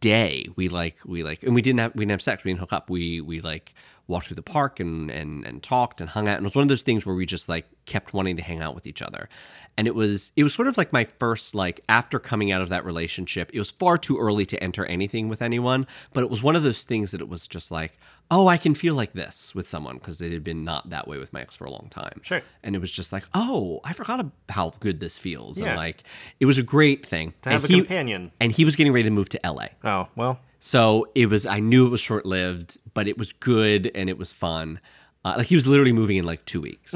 [0.00, 0.46] day.
[0.56, 2.44] We like we like, and we didn't have we didn't have sex.
[2.44, 2.90] We didn't hook up.
[2.90, 3.74] We we like
[4.06, 6.36] walked through the park and and and talked and hung out.
[6.36, 8.60] And it was one of those things where we just like kept wanting to hang
[8.60, 9.28] out with each other.
[9.76, 12.68] And it was it was sort of like my first like after coming out of
[12.68, 13.50] that relationship.
[13.52, 16.62] It was far too early to enter anything with anyone, but it was one of
[16.62, 17.98] those things that it was just like,
[18.30, 21.18] oh, I can feel like this with someone because it had been not that way
[21.18, 22.20] with my ex for a long time.
[22.22, 22.42] Sure.
[22.62, 25.58] And it was just like, oh, I forgot how good this feels.
[25.58, 25.68] Yeah.
[25.68, 26.04] And like,
[26.40, 27.32] it was a great thing.
[27.42, 28.32] To and have a companion.
[28.40, 29.66] And he was getting ready to move to LA.
[29.82, 30.38] Oh, well.
[30.66, 34.16] So it was, I knew it was short lived, but it was good and it
[34.16, 34.80] was fun.
[35.22, 36.94] Uh, like he was literally moving in like two weeks.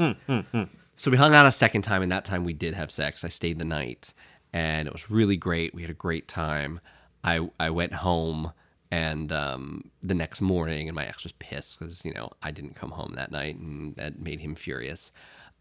[0.95, 3.23] So we hung out a second time, and that time we did have sex.
[3.23, 4.15] I stayed the night,
[4.53, 5.75] and it was really great.
[5.75, 6.79] We had a great time.
[7.23, 8.53] I I went home,
[8.89, 12.73] and um, the next morning, and my ex was pissed because you know I didn't
[12.73, 15.11] come home that night, and that made him furious.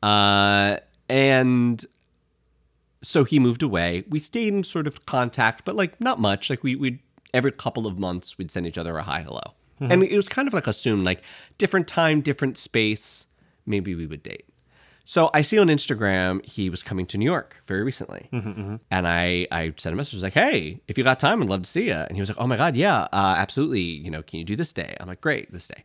[0.03, 0.79] Uh,
[1.11, 1.85] and
[3.03, 4.05] so he moved away.
[4.09, 6.51] We stayed in sort of contact, but like not much.
[6.51, 7.01] Like we we
[7.35, 10.49] every couple of months we'd send each other a hi hello, and it was kind
[10.49, 11.23] of like assumed like
[11.57, 13.27] different time, different space.
[13.67, 14.45] Maybe we would date.
[15.05, 18.29] So I see on Instagram he was coming to New York very recently,
[18.91, 21.49] and I I sent a message I was like, "Hey, if you got time, I'd
[21.49, 23.81] love to see you." And he was like, "Oh my god, yeah, uh, absolutely.
[23.83, 25.85] You know, can you do this day?" I'm like, "Great, this day."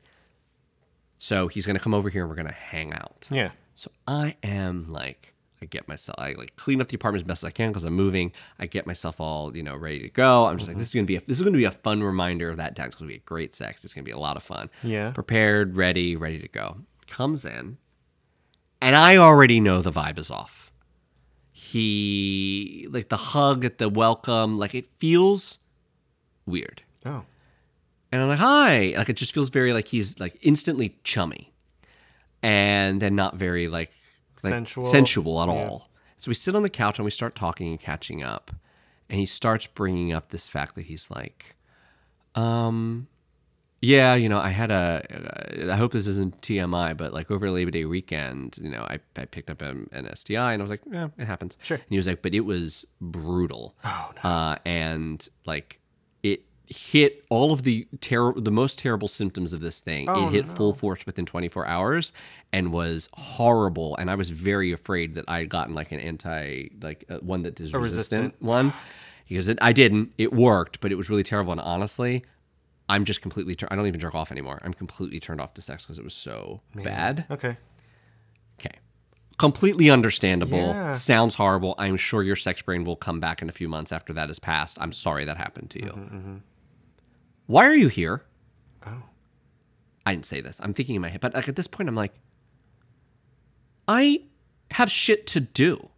[1.20, 3.28] So he's gonna come over here and we're gonna hang out.
[3.32, 3.52] Yeah.
[3.76, 5.33] So I am like,
[5.64, 7.84] I get myself, I like clean up the apartment as best as I can because
[7.84, 8.32] I'm moving.
[8.60, 10.46] I get myself all, you know, ready to go.
[10.46, 10.80] I'm just like, mm-hmm.
[10.80, 12.88] this is gonna be, a, this is gonna be a fun reminder of that time.
[12.88, 13.84] It's gonna be a great sex.
[13.84, 14.70] It's gonna be a lot of fun.
[14.84, 15.12] Yeah.
[15.12, 16.78] Prepared, ready, ready to go.
[17.08, 17.78] Comes in,
[18.82, 20.72] and I already know the vibe is off.
[21.52, 25.60] He like the hug at the welcome, like it feels
[26.46, 26.82] weird.
[27.06, 27.24] Oh.
[28.12, 28.94] And I'm like, hi.
[28.98, 31.54] Like it just feels very like he's like instantly chummy.
[32.42, 33.92] And and not very like,
[34.44, 34.86] like Sensual.
[34.86, 35.68] sensual at Yeah.
[35.70, 35.90] all.
[36.18, 38.52] So we sit on the couch and we start talking and catching up.
[39.10, 41.56] And he starts bringing up this fact that he's like,
[42.36, 43.08] um,
[43.82, 47.70] yeah, you know, I had a, I hope this isn't TMI, but like over Labor
[47.72, 50.82] Day weekend, you know, I, I picked up an, an STI and I was like,
[50.90, 51.58] yeah, it happens.
[51.62, 51.76] Sure.
[51.78, 53.76] And he was like, but it was brutal.
[53.84, 54.30] Oh, no.
[54.30, 55.82] Uh, and like
[56.24, 60.08] it hit all of the terror, the most terrible symptoms of this thing.
[60.10, 62.14] Oh, it hit full force within 24 hours
[62.52, 63.96] and was horrible.
[63.98, 67.44] And I was very afraid that I had gotten like an anti, like uh, one
[67.44, 68.42] that is resistant, resistant.
[68.42, 68.74] one
[69.28, 70.14] because it, I didn't.
[70.18, 71.52] It worked, but it was really terrible.
[71.52, 72.24] And honestly,
[72.90, 73.56] I'm just completely.
[73.56, 74.60] Tur- I don't even jerk off anymore.
[74.64, 77.26] I'm completely turned off to sex because it was so bad.
[77.32, 77.58] Okay.
[78.60, 78.78] Okay.
[79.38, 80.58] Completely understandable.
[80.58, 80.90] Yeah.
[80.92, 81.76] Sounds horrible.
[81.78, 84.38] I'm sure your sex brain will come back in a few months after that has
[84.40, 84.78] passed.
[84.80, 85.90] I'm sorry that happened to you.
[85.90, 86.36] Mm-hmm,
[87.48, 88.24] Why are you here?
[88.86, 89.04] Oh.
[90.06, 90.60] I didn't say this.
[90.64, 92.14] I'm thinking in my head, but like at this point, I'm like,
[93.88, 94.22] I
[94.72, 95.90] have shit to do.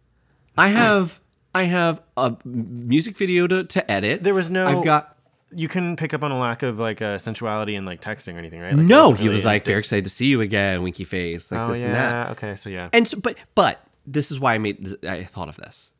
[0.58, 1.20] I have,
[1.54, 4.22] I have a music video to, to edit.
[4.22, 4.66] There was no.
[4.66, 5.16] I've got
[5.52, 8.38] You couldn't pick up on a lack of like uh, sensuality and like texting or
[8.38, 8.74] anything, right?
[8.74, 9.12] Like, no.
[9.12, 11.72] He really was like anything- very excited to see you again, winky face, like Oh
[11.72, 12.10] this and that.
[12.26, 12.30] yeah.
[12.32, 12.56] Okay.
[12.56, 12.88] So yeah.
[12.92, 15.92] And so, but but this is why I made this, I thought of this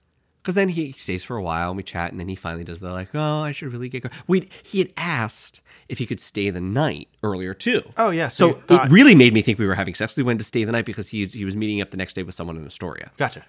[0.46, 2.78] Because then he stays for a while and we chat, and then he finally does
[2.78, 4.14] the like, oh, I should really get going.
[4.28, 7.82] Wait, he had asked if he could stay the night earlier too.
[7.96, 10.16] Oh, yeah, so So, thought- it really made me think we were having sex.
[10.16, 12.22] We wanted to stay the night because he he was meeting up the next day
[12.22, 13.44] with someone in Astoria, Gotcha.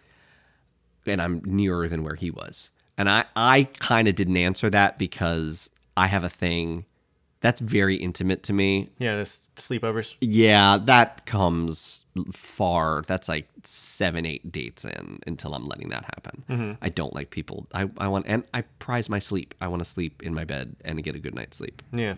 [1.05, 2.71] and I'm nearer than where he was.
[2.97, 6.85] And I I kind of didn't answer that because I have a thing
[7.47, 8.89] that's very intimate to me.
[8.99, 10.17] Yeah, sleepovers.
[10.19, 13.03] Yeah, that comes far.
[13.07, 16.77] That's like seven, eight dates in until I'm letting that happen.
[16.81, 17.65] I don't like people.
[17.73, 19.55] I, I want, and I prize my sleep.
[19.61, 21.81] I want to sleep in my bed and get a good night's sleep.
[21.93, 22.15] Yeah.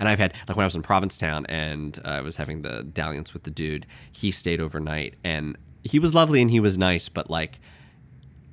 [0.00, 3.32] And I've had, like when I was in Provincetown and I was having the dalliance
[3.32, 7.30] with the dude, he stayed overnight and he was lovely and he was nice, but
[7.30, 7.60] like,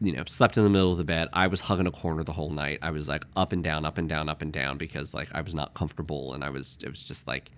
[0.01, 1.27] you know, slept in the middle of the bed.
[1.33, 2.79] I was hugging a corner the whole night.
[2.81, 5.41] I was like up and down, up and down, up and down because like I
[5.41, 7.51] was not comfortable and I was, it was just like,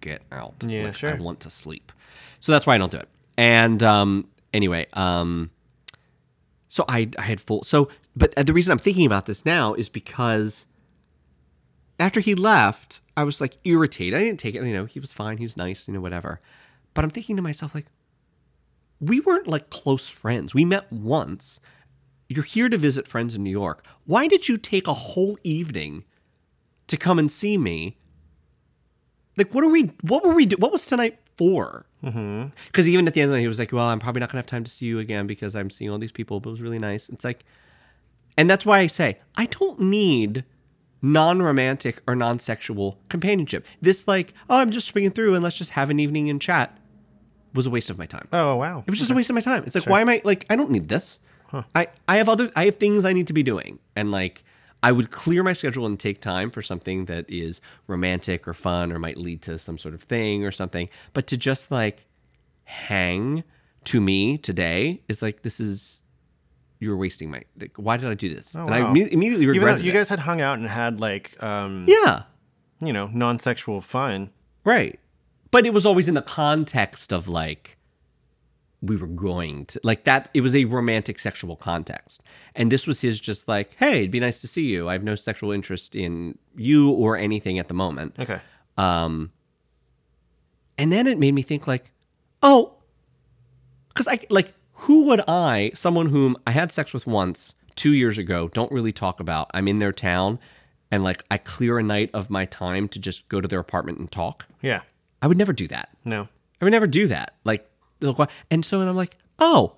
[0.00, 0.54] get out.
[0.66, 1.14] Yeah, Like, sure.
[1.14, 1.92] I want to sleep.
[2.40, 3.08] So that's why I don't do it.
[3.36, 5.50] And um, anyway, um,
[6.68, 7.62] so I, I had full.
[7.64, 10.66] So, but the reason I'm thinking about this now is because
[11.98, 14.18] after he left, I was like irritated.
[14.18, 14.64] I didn't take it.
[14.64, 15.36] You know, he was fine.
[15.36, 15.86] He was nice.
[15.86, 16.40] You know, whatever.
[16.94, 17.86] But I'm thinking to myself, like,
[19.00, 20.54] we weren't like close friends.
[20.54, 21.60] We met once.
[22.28, 23.84] You're here to visit friends in New York.
[24.04, 26.04] Why did you take a whole evening
[26.86, 27.96] to come and see me?
[29.36, 29.92] Like, what are we?
[30.02, 30.46] What were we?
[30.46, 31.86] Do, what was tonight for?
[32.04, 32.48] Mm-hmm.
[32.66, 34.30] Because even at the end of the night, he was like, "Well, I'm probably not
[34.30, 36.52] gonna have time to see you again because I'm seeing all these people." But it
[36.52, 37.08] was really nice.
[37.08, 37.44] It's like,
[38.36, 40.44] and that's why I say I don't need
[41.02, 43.66] non-romantic or non-sexual companionship.
[43.80, 46.76] This like, oh, I'm just swinging through and let's just have an evening and chat
[47.54, 48.26] was a waste of my time.
[48.32, 48.84] Oh, wow.
[48.86, 49.64] It was just a waste of my time.
[49.66, 50.46] It's like, why am I like?
[50.50, 51.20] I don't need this.
[51.74, 54.44] I I have other I have things I need to be doing, and like
[54.82, 58.92] I would clear my schedule and take time for something that is romantic or fun
[58.92, 60.88] or might lead to some sort of thing or something.
[61.12, 62.06] But to just like
[62.64, 63.42] hang
[63.84, 66.02] to me today is like this is
[66.78, 67.42] you're wasting my.
[67.58, 68.54] Like, why did I do this?
[68.54, 68.92] and I wow.
[68.92, 69.94] imme- immediately Even though regretted you it.
[69.94, 72.22] guys had hung out and had like, um, yeah.
[72.80, 74.30] you know, non-sexual fun.
[74.64, 74.98] Right.
[75.50, 77.76] But it was always in the context of like
[78.82, 82.22] we were going to like that it was a romantic sexual context.
[82.54, 84.88] And this was his just like, "Hey, it'd be nice to see you.
[84.88, 88.40] I have no sexual interest in you or anything at the moment." Okay.
[88.78, 89.32] Um
[90.78, 91.90] and then it made me think like,
[92.42, 92.74] "Oh,
[93.94, 98.16] cuz I like who would I, someone whom I had sex with once 2 years
[98.16, 99.50] ago, don't really talk about.
[99.52, 100.38] I'm in their town
[100.90, 103.98] and like I clear a night of my time to just go to their apartment
[103.98, 104.46] and talk.
[104.62, 104.80] Yeah.
[105.22, 105.90] I would never do that.
[106.04, 106.28] No.
[106.60, 107.34] I would never do that.
[107.44, 107.66] Like,
[108.50, 109.76] and so, and I'm like, oh,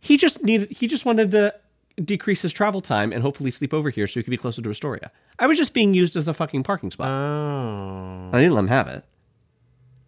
[0.00, 1.54] he just needed, he just wanted to
[2.02, 4.70] decrease his travel time and hopefully sleep over here so he could be closer to
[4.70, 5.10] Astoria.
[5.38, 7.08] I was just being used as a fucking parking spot.
[7.08, 8.30] Oh.
[8.32, 9.04] I didn't let him have it,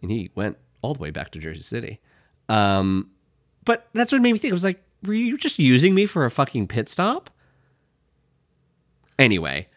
[0.01, 1.99] and he went all the way back to Jersey City.
[2.49, 3.09] Um,
[3.63, 4.51] but that's what made me think.
[4.51, 7.29] I was like, were you just using me for a fucking pit stop?
[9.17, 9.67] Anyway,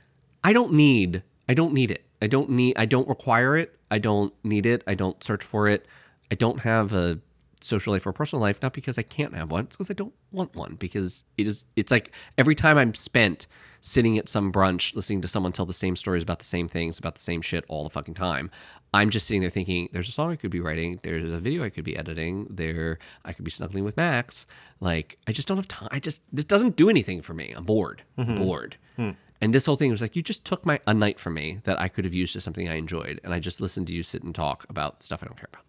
[0.43, 2.05] I don't need I don't need it.
[2.21, 3.78] I don't need I don't require it.
[3.91, 4.85] I don't need it.
[4.87, 5.87] I don't search for it.
[6.31, 7.19] I don't have a
[7.61, 10.15] social life or personal life not because I can't have one, it's because I don't
[10.33, 13.47] want one because it is it's like every time I'm spent
[13.81, 16.99] sitting at some brunch listening to someone tell the same stories about the same things
[16.99, 18.51] about the same shit all the fucking time.
[18.95, 21.65] I'm just sitting there thinking there's a song I could be writing, there's a video
[21.65, 24.47] I could be editing, there I could be snuggling with Max.
[24.81, 25.89] Like I just don't have time.
[25.91, 27.53] I just this doesn't do anything for me.
[27.57, 28.03] I'm bored.
[28.17, 28.77] I'm bored.
[28.97, 29.11] Hmm.
[29.41, 31.81] And this whole thing was like, you just took my a night from me that
[31.81, 34.23] I could have used as something I enjoyed, and I just listened to you sit
[34.23, 35.65] and talk about stuff I don't care about.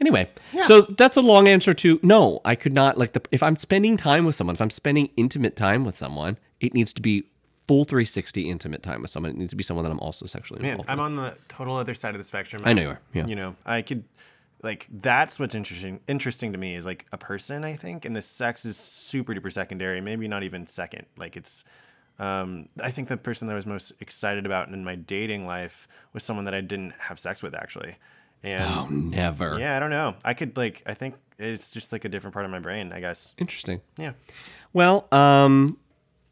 [0.00, 0.30] Anyway,
[0.64, 2.40] so that's a long answer to no.
[2.44, 5.56] I could not like the if I'm spending time with someone, if I'm spending intimate
[5.56, 7.24] time with someone, it needs to be
[7.68, 9.30] full 360 intimate time with someone.
[9.30, 10.90] It needs to be someone that I'm also sexually Man, involved.
[10.90, 12.62] I'm on the total other side of the spectrum.
[12.64, 13.26] I know you are, yeah.
[13.26, 14.04] You know, I could
[14.62, 18.22] like that's what's interesting interesting to me is like a person, I think, and the
[18.22, 21.06] sex is super duper secondary, maybe not even second.
[21.18, 21.64] Like it's
[22.20, 25.88] um, I think the person that I was most excited about in my dating life
[26.12, 27.96] was someone that I didn't have sex with actually.
[28.42, 29.58] And oh, never.
[29.58, 30.14] yeah, I don't know.
[30.24, 33.00] I could like I think it's just like a different part of my brain, I
[33.00, 33.34] guess.
[33.38, 33.80] Interesting.
[33.96, 34.12] Yeah.
[34.74, 35.78] Well, um,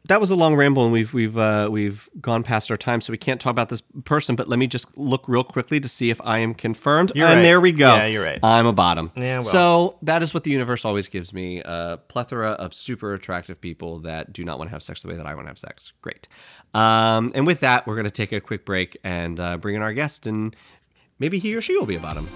[0.09, 3.11] that was a long ramble, and we've we've uh, we've gone past our time, so
[3.11, 4.35] we can't talk about this person.
[4.35, 7.11] But let me just look real quickly to see if I am confirmed.
[7.13, 7.41] You're and right.
[7.43, 7.95] there we go.
[7.95, 8.39] Yeah, you're right.
[8.43, 9.11] I'm a bottom.
[9.15, 9.43] Yeah, well.
[9.43, 13.99] So that is what the universe always gives me: a plethora of super attractive people
[13.99, 15.93] that do not want to have sex the way that I want to have sex.
[16.01, 16.27] Great.
[16.73, 19.83] Um, and with that, we're going to take a quick break and uh, bring in
[19.83, 20.55] our guest, and
[21.19, 22.27] maybe he or she will be a bottom.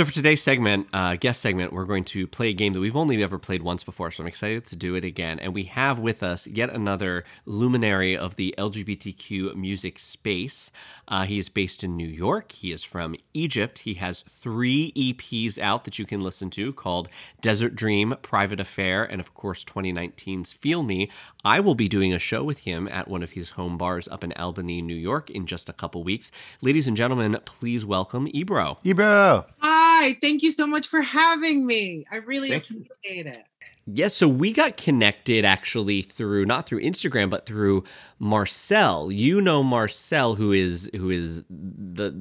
[0.00, 2.96] So for today's segment, uh, guest segment, we're going to play a game that we've
[2.96, 4.10] only ever played once before.
[4.10, 5.38] So I'm excited to do it again.
[5.38, 10.70] And we have with us yet another luminary of the LGBTQ music space.
[11.06, 12.52] Uh, he is based in New York.
[12.52, 13.80] He is from Egypt.
[13.80, 17.10] He has three EPs out that you can listen to called
[17.42, 21.10] Desert Dream, Private Affair, and of course 2019's Feel Me.
[21.44, 24.24] I will be doing a show with him at one of his home bars up
[24.24, 26.32] in Albany, New York in just a couple weeks.
[26.62, 28.78] Ladies and gentlemen, please welcome Ebro.
[28.82, 29.44] Ebro.
[29.58, 29.89] Hi,
[30.20, 32.04] thank you so much for having me.
[32.10, 33.44] I really Thank appreciate it.
[33.92, 37.84] Yes, so we got connected actually through not through Instagram but through
[38.18, 39.10] Marcel.
[39.10, 42.14] You know Marcel who is who is the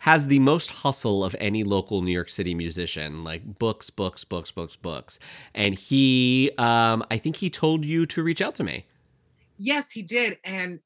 [0.00, 4.50] has the most hustle of any local New York City musician, like books, books, books,
[4.50, 5.18] books, books.
[5.54, 8.86] And he um I think he told you to reach out to me.
[9.58, 10.38] Yes, he did.
[10.44, 10.80] And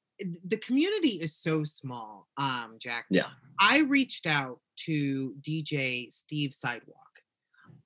[0.44, 3.06] the community is so small, um, Jack.
[3.10, 3.28] Yeah.
[3.58, 6.96] I reached out to DJ Steve Sidewalk.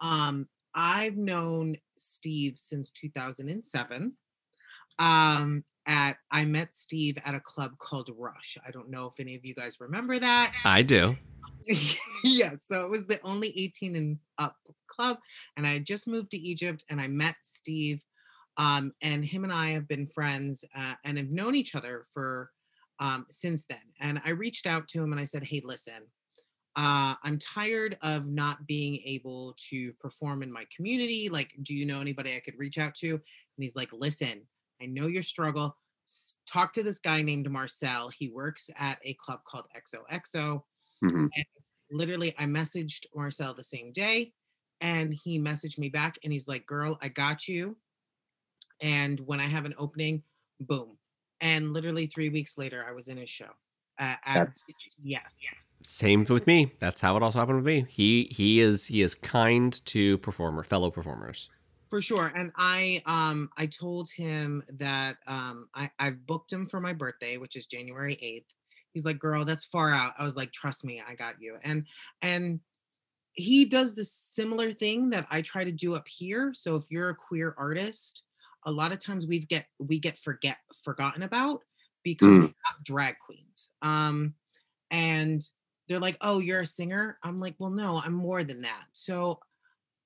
[0.01, 4.13] Um, I've known Steve since 2007.
[4.99, 8.57] Um, at I met Steve at a club called Rush.
[8.67, 10.55] I don't know if any of you guys remember that.
[10.65, 11.17] I do.
[12.25, 14.57] yeah, so it was the only 18 and up
[14.87, 15.19] club,
[15.57, 18.03] and I had just moved to Egypt, and I met Steve,
[18.57, 22.51] um, and him and I have been friends uh, and have known each other for
[23.01, 23.93] um, since then.
[24.01, 26.09] And I reached out to him and I said, "Hey, listen,
[26.77, 31.29] uh, I'm tired of not being able to perform in my community.
[31.29, 33.23] Like, do you know anybody I could reach out to?" And
[33.59, 34.49] he's like, "Listen,
[34.83, 35.77] I know your struggle.
[36.47, 38.11] Talk to this guy named Marcel.
[38.11, 40.67] He works at a club called XOXO."
[41.03, 41.35] Mhm.
[41.37, 41.47] And
[41.91, 44.35] literally, I messaged Marcel the same day,
[44.81, 47.79] and he messaged me back, and he's like, "Girl, I got you."
[48.81, 50.23] And when I have an opening,
[50.61, 50.97] boom.
[51.41, 53.51] And literally three weeks later, I was in his show.
[53.99, 55.41] Uh, at, That's- yes.
[55.85, 56.73] Same with me.
[56.79, 57.85] That's how it also happened with me.
[57.89, 61.51] He he is he is kind to performer fellow performers.
[61.87, 66.81] for sure and i um i told him that um i i've booked him for
[66.81, 68.47] my birthday which is january 8th
[68.95, 71.85] he's like girl that's far out i was like trust me i got you and
[72.23, 72.59] and
[73.35, 77.11] he does this similar thing that i try to do up here so if you're
[77.11, 78.23] a queer artist
[78.65, 81.61] a lot of times we get we get forget forgotten about
[82.03, 82.41] because Mm.
[82.41, 84.35] we're not drag queens um
[84.91, 85.51] and
[85.89, 89.41] they're like oh you're a singer i'm like well no i'm more than that so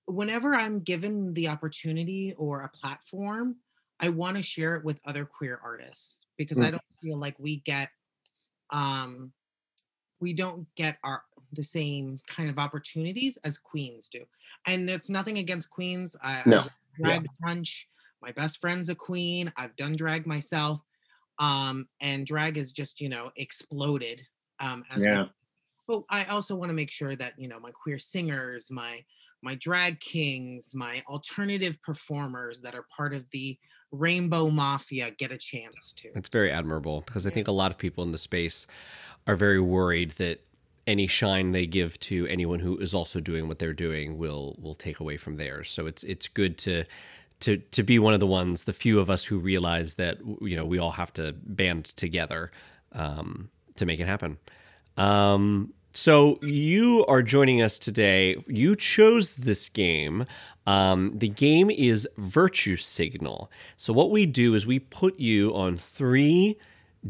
[0.06, 3.56] whenever I'm given the opportunity or a platform,
[4.00, 6.72] I want to share it with other queer artists because I Mm.
[6.72, 7.90] don't feel like we get
[8.70, 9.32] um
[10.20, 14.24] we don't get our the same kind of opportunities as queens do.
[14.66, 16.16] And it's nothing against queens.
[16.22, 16.58] I, I No.
[16.58, 17.88] run drag bunch.
[18.22, 19.52] My best friend's a queen.
[19.56, 20.80] I've done drag myself.
[21.38, 24.22] Um, and drag has just, you know, exploded
[24.60, 25.28] um as we Yeah.
[25.86, 29.04] but I also want to make sure that you know my queer singers, my
[29.42, 33.58] my drag kings, my alternative performers that are part of the
[33.92, 36.14] Rainbow Mafia get a chance to.
[36.14, 38.66] It's very admirable because I think a lot of people in the space
[39.26, 40.40] are very worried that
[40.86, 44.74] any shine they give to anyone who is also doing what they're doing will will
[44.74, 45.70] take away from theirs.
[45.70, 46.84] So it's it's good to
[47.40, 50.56] to to be one of the ones, the few of us who realize that you
[50.56, 52.50] know we all have to band together
[52.92, 54.38] um, to make it happen.
[54.96, 58.36] Um, so you are joining us today.
[58.46, 60.26] You chose this game.
[60.66, 63.50] Um, the game is Virtue Signal.
[63.76, 66.58] So what we do is we put you on three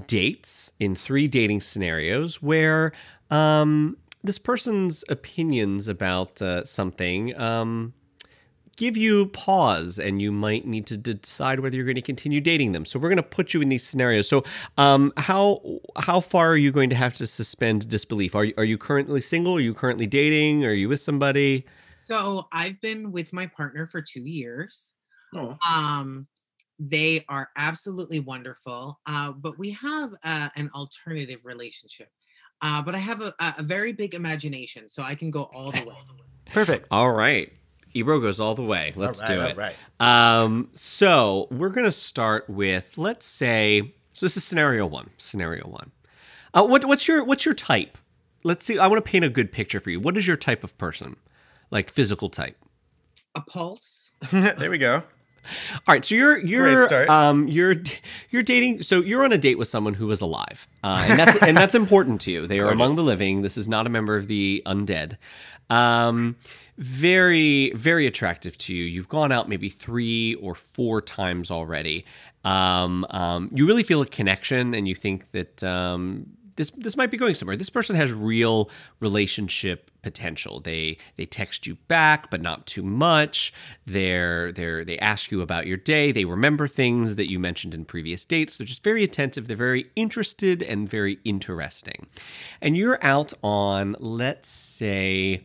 [0.06, 2.92] dates in three dating scenarios where
[3.30, 7.94] um, this person's opinions about uh, something um,
[8.78, 12.72] give you pause and you might need to decide whether you're going to continue dating
[12.72, 12.86] them.
[12.86, 14.28] So we're going to put you in these scenarios.
[14.28, 14.44] So
[14.78, 18.34] um, how how far are you going to have to suspend disbelief?
[18.34, 19.56] Are you, are you currently single?
[19.56, 20.64] Are you currently dating?
[20.64, 21.66] Are you with somebody?
[21.92, 24.94] So I've been with my partner for two years.
[25.34, 25.58] Oh.
[25.68, 26.28] Um,
[26.78, 32.08] they are absolutely wonderful, uh, but we have uh, an alternative relationship.
[32.62, 35.72] Uh, but I have a, a a very big imagination, so I can go all
[35.72, 35.96] the way.
[36.46, 36.86] Perfect.
[36.92, 37.52] All right.
[37.94, 38.92] Ebro goes all the way.
[38.96, 39.74] Let's All right, do it.
[40.00, 40.40] right.
[40.40, 45.10] Um, so we're gonna start with let's say so this is scenario one.
[45.18, 45.90] Scenario one.
[46.54, 47.98] Uh, what what's your what's your type?
[48.44, 48.78] Let's see.
[48.78, 50.00] I want to paint a good picture for you.
[50.00, 51.16] What is your type of person?
[51.70, 52.56] Like physical type.
[53.34, 54.12] A pulse.
[54.32, 55.02] there we go.
[55.86, 57.08] All right, so you're you're Great start.
[57.08, 57.76] um you're
[58.30, 61.42] you're dating so you're on a date with someone who is alive, uh, and that's
[61.42, 62.46] and that's important to you.
[62.46, 63.42] They are among the living.
[63.42, 65.16] This is not a member of the undead.
[65.70, 66.36] Um,
[66.78, 68.84] very very attractive to you.
[68.84, 72.04] You've gone out maybe three or four times already.
[72.44, 76.26] Um, um, you really feel a connection, and you think that um,
[76.58, 77.56] this this might be going somewhere.
[77.56, 78.70] This person has real
[79.00, 80.60] relationship potential.
[80.60, 83.52] They they text you back, but not too much.
[83.86, 86.12] They're they're they ask you about your day.
[86.12, 88.56] They remember things that you mentioned in previous dates.
[88.56, 89.48] They're just very attentive.
[89.48, 92.06] They're very interested and very interesting.
[92.60, 95.44] And you're out on, let's say,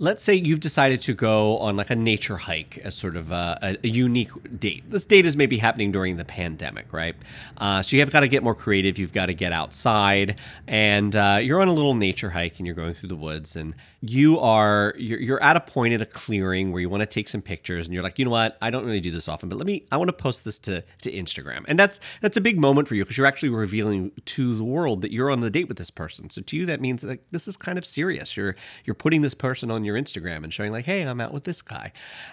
[0.00, 3.76] let's say you've decided to go on like a nature hike as sort of a,
[3.82, 4.82] a, unique date.
[4.88, 7.14] This date is maybe happening during the pandemic, right?
[7.58, 8.98] Uh, so you have got to get more creative.
[8.98, 12.74] You've got to get outside, and uh, you're on a little nature hike, and you're
[12.74, 16.72] going through the woods, and you are you're, you're at a point at a clearing
[16.72, 18.56] where you want to take some pictures, and you're like, you know what?
[18.62, 19.84] I don't really do this often, but let me.
[19.92, 22.94] I want to post this to to Instagram, and that's that's a big moment for
[22.94, 25.90] you because you're actually revealing to the world that you're on the date with this
[25.90, 26.30] person.
[26.30, 28.36] So to you, that means like this is kind of serious.
[28.36, 31.44] You're you're putting this person on your Instagram and showing like, hey, I'm out with
[31.44, 31.92] this guy.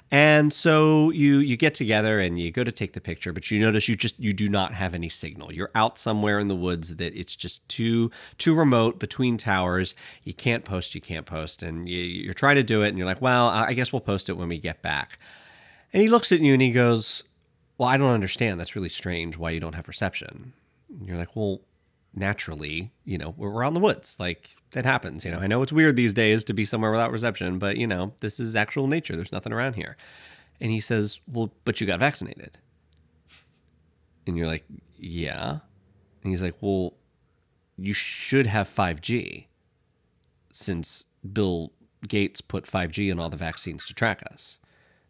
[0.10, 3.60] And so you you get together and you go to take the picture, but you
[3.60, 5.54] notice you just you do not have any signal.
[5.54, 9.96] You're out somewhere in the woods that it's just too too remote between towers.
[10.24, 13.08] You can't post, you can't post, and you, you're trying to do it, and you're
[13.08, 15.20] like, well, I guess we'll post it when we get back.
[15.94, 17.24] And he looks at you and he goes,
[17.78, 18.60] well, I don't understand.
[18.60, 20.54] That's really strange why you don't have reception.
[20.90, 21.62] And you're like, well,
[22.14, 24.18] naturally, you know, we're, we're in the woods.
[24.20, 25.24] Like that happens.
[25.24, 27.88] You know, I know it's weird these days to be somewhere without reception, but you
[27.88, 29.16] know, this is actual nature.
[29.16, 29.98] There's nothing around here.
[30.60, 32.58] And he says, well, but you got vaccinated.
[34.26, 34.66] And you're like,
[34.98, 35.60] yeah.
[36.24, 36.94] And he's like, well,
[37.78, 39.46] you should have 5G
[40.52, 41.72] since Bill
[42.08, 44.60] Gates put 5G in all the vaccines to track us.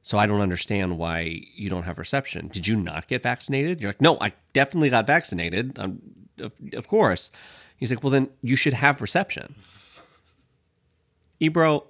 [0.02, 2.48] So I don't understand why you don't have reception.
[2.48, 3.82] Did you not get vaccinated?
[3.82, 5.78] You're like, no, I definitely got vaccinated.
[5.78, 6.00] Um,
[6.40, 7.30] of, of course.
[7.76, 9.56] He's like, well, then you should have reception.
[11.40, 11.84] Ebro,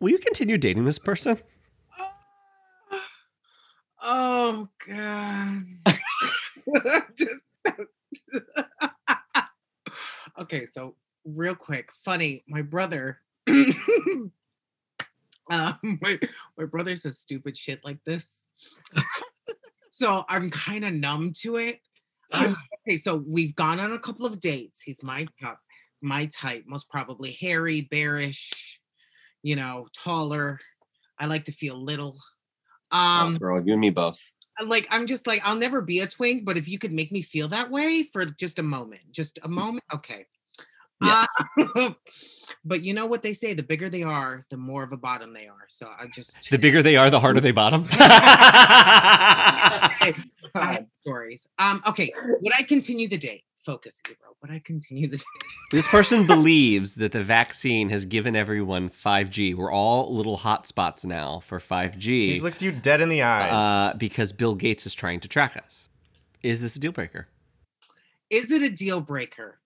[0.00, 1.38] will you continue dating this person?
[4.06, 5.64] Oh God.
[7.16, 7.56] Just
[10.38, 14.30] okay, so real quick, funny, my brother um,
[15.50, 16.18] my,
[16.58, 18.44] my brother says stupid shit like this.
[19.90, 21.80] so I'm kind of numb to it.
[22.32, 22.56] Um,
[22.88, 24.82] okay, so we've gone on a couple of dates.
[24.82, 25.58] He's my type,
[26.02, 28.80] my type, most probably hairy, bearish,
[29.42, 30.58] you know, taller.
[31.18, 32.16] I like to feel little.
[32.90, 34.30] Um, oh, girl, you and me both.
[34.64, 37.22] like I'm just like I'll never be a twink, but if you could make me
[37.22, 40.26] feel that way for just a moment, just a moment, okay.
[41.02, 41.28] Yes.
[41.76, 41.90] Uh,
[42.64, 45.32] but you know what they say: the bigger they are, the more of a bottom
[45.32, 45.66] they are.
[45.68, 47.86] So I just The bigger they are, the harder they bottom.
[47.90, 50.14] I
[50.54, 51.46] have stories.
[51.58, 53.44] Um, okay, would I continue the date?
[53.64, 54.36] Focus, Ebro.
[54.42, 55.24] Would I continue the date?
[55.72, 59.54] this person believes that the vaccine has given everyone 5G.
[59.54, 62.28] We're all little hotspots now for 5G.
[62.28, 63.52] He's looked you dead in the eyes.
[63.52, 65.88] uh, because Bill Gates is trying to track us.
[66.42, 67.26] Is this a deal breaker?
[68.28, 69.58] Is it a deal breaker?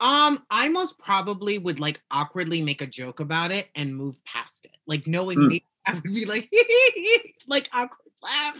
[0.00, 4.64] Um, I most probably would like awkwardly make a joke about it and move past
[4.66, 4.76] it.
[4.86, 5.48] Like knowing Mm.
[5.48, 6.50] me, I would be like,
[7.48, 8.56] like awkward laugh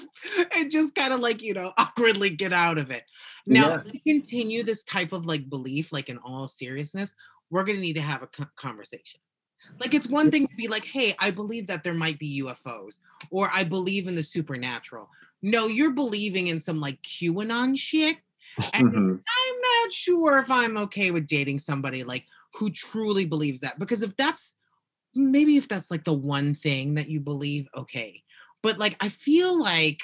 [0.55, 3.05] and just kind of like, you know, awkwardly get out of it.
[3.47, 3.83] Now, Yeah.
[3.83, 7.15] to continue this type of like belief, like in all seriousness,
[7.51, 9.21] we're gonna need to have a conversation.
[9.81, 13.01] Like it's one thing to be like, hey, I believe that there might be UFOs,
[13.31, 15.11] or I believe in the supernatural.
[15.43, 18.17] No, you're believing in some like QAnon shit.
[18.73, 19.11] And Mhm.
[19.11, 23.79] I'm not sure if I'm okay with dating somebody like who truly believes that.
[23.79, 24.57] Because if that's
[25.15, 28.23] maybe if that's like the one thing that you believe, okay.
[28.63, 30.01] But like I feel like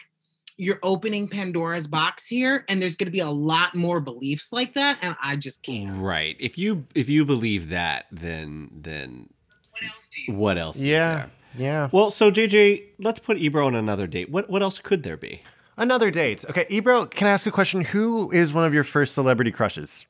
[0.58, 4.98] you're opening Pandora's box here, and there's gonna be a lot more beliefs like that,
[5.02, 6.00] and I just can't.
[6.00, 6.36] Right.
[6.38, 9.30] If you if you believe that, then then
[9.70, 10.76] What else do you what else?
[10.76, 11.30] is yeah, there?
[11.56, 11.88] yeah.
[11.90, 14.30] Well, so JJ, let's put Ebro on another date.
[14.30, 15.40] What what else could there be?
[15.76, 16.44] Another date.
[16.48, 17.82] Okay, Ebro, can I ask a question?
[17.86, 20.06] Who is one of your first celebrity crushes?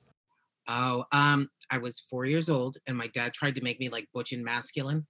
[0.68, 4.08] Oh, um, I was four years old, and my dad tried to make me like
[4.12, 5.06] butch and masculine.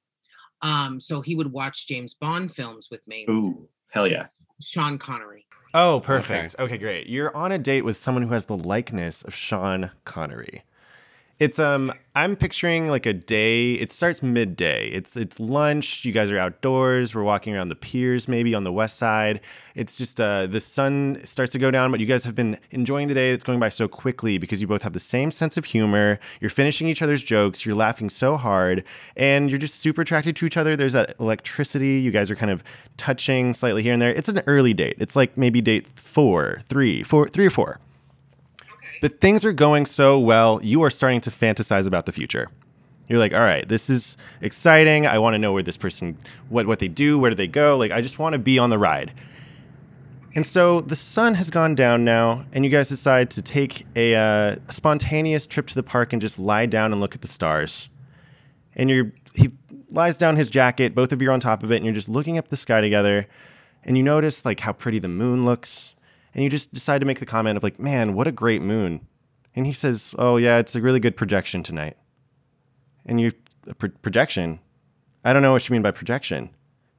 [0.60, 3.26] Um, so he would watch James Bond films with me.
[3.28, 4.26] Ooh, hell yeah.
[4.62, 5.46] Sean Connery.
[5.74, 6.56] Oh, perfect.
[6.58, 6.76] Okay.
[6.76, 7.06] great.
[7.06, 10.64] You're on a date with someone who has the likeness of Sean Connery.
[11.42, 13.72] It's um I'm picturing like a day.
[13.72, 14.86] It starts midday.
[14.90, 16.04] It's it's lunch.
[16.04, 17.16] You guys are outdoors.
[17.16, 19.40] We're walking around the piers maybe on the west side.
[19.74, 23.08] It's just uh the sun starts to go down, but you guys have been enjoying
[23.08, 23.32] the day.
[23.32, 26.20] It's going by so quickly because you both have the same sense of humor.
[26.40, 27.66] You're finishing each other's jokes.
[27.66, 28.84] You're laughing so hard
[29.16, 30.76] and you're just super attracted to each other.
[30.76, 31.98] There's that electricity.
[31.98, 32.62] You guys are kind of
[32.96, 34.14] touching slightly here and there.
[34.14, 34.94] It's an early date.
[35.00, 37.80] It's like maybe date 4, 3, 4, 3 or 4
[39.02, 42.48] that things are going so well, you are starting to fantasize about the future.
[43.08, 45.08] You're like, all right, this is exciting.
[45.08, 46.16] I want to know where this person,
[46.48, 47.76] what what they do, where do they go.
[47.76, 49.12] Like, I just want to be on the ride.
[50.36, 54.14] And so the sun has gone down now, and you guys decide to take a,
[54.14, 57.28] uh, a spontaneous trip to the park and just lie down and look at the
[57.28, 57.90] stars.
[58.76, 59.50] And you're he
[59.90, 62.08] lies down his jacket, both of you are on top of it, and you're just
[62.08, 63.26] looking up the sky together.
[63.82, 65.91] And you notice like how pretty the moon looks
[66.34, 69.06] and you just decide to make the comment of like, "Man, what a great moon."
[69.54, 71.96] And he says, "Oh yeah, it's a really good projection tonight."
[73.04, 73.32] And you
[73.78, 74.60] pro- projection?
[75.24, 76.50] I don't know what you mean by projection.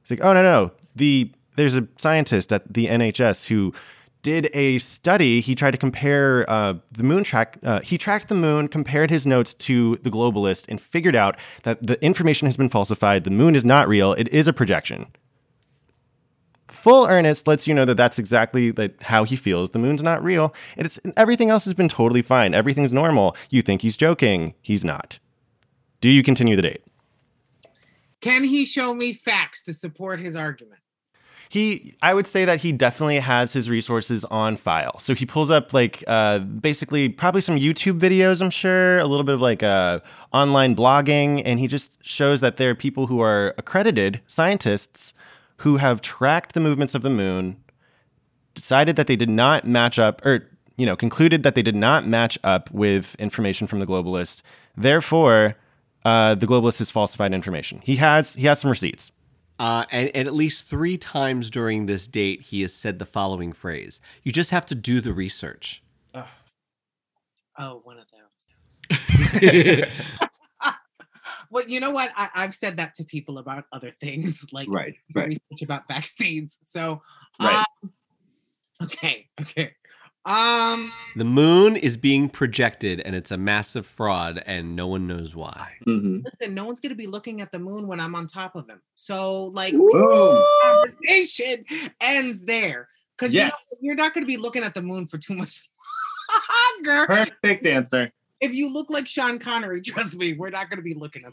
[0.02, 3.72] He's like, "Oh no, no, the there's a scientist at the NHS who
[4.22, 5.40] did a study.
[5.40, 7.58] He tried to compare uh, the moon track.
[7.62, 11.86] Uh, he tracked the moon, compared his notes to the globalist, and figured out that
[11.86, 13.24] the information has been falsified.
[13.24, 14.14] The moon is not real.
[14.14, 15.06] It is a projection.
[16.84, 19.70] Full earnest lets you know that that's exactly like how he feels.
[19.70, 20.52] The moon's not real.
[20.76, 22.52] and It's everything else has been totally fine.
[22.52, 23.34] Everything's normal.
[23.48, 24.52] You think he's joking.
[24.60, 25.18] He's not.
[26.02, 26.82] Do you continue the date?
[28.20, 30.80] Can he show me facts to support his argument?
[31.50, 35.50] he i would say that he definitely has his resources on file so he pulls
[35.50, 39.62] up like uh, basically probably some youtube videos i'm sure a little bit of like
[39.62, 40.00] uh,
[40.32, 45.12] online blogging and he just shows that there are people who are accredited scientists
[45.64, 47.56] who have tracked the movements of the moon
[48.54, 50.46] decided that they did not match up or
[50.76, 54.42] you know concluded that they did not match up with information from the globalist
[54.76, 55.56] therefore
[56.04, 59.10] uh, the globalist has falsified information he has he has some receipts
[59.58, 63.52] Uh, and, and at least three times during this date, he has said the following
[63.52, 65.80] phrase You just have to do the research.
[67.56, 69.84] Oh, one of those.
[71.54, 72.10] well, you know what?
[72.16, 75.28] I, I've said that to people about other things, like Right, right.
[75.28, 76.58] research about vaccines.
[76.62, 77.00] So,
[77.40, 77.64] Right.
[77.82, 77.92] um,
[78.82, 79.72] okay, okay.
[80.24, 85.36] Um, The moon is being projected and it's a massive fraud, and no one knows
[85.36, 85.74] why.
[85.84, 88.68] hmm listen, no one's gonna be looking at the moon when I'm on top of
[88.68, 88.82] him.
[88.96, 89.74] So, like,
[90.62, 91.64] conversation
[92.00, 93.54] ends there because Yes.
[93.80, 95.62] you are not gonna be looking at the moon for too much
[96.84, 97.06] longer.
[97.06, 98.10] Perfect answer.
[98.44, 101.32] If you look like Sean Connery, trust me, we're not gonna be looking at.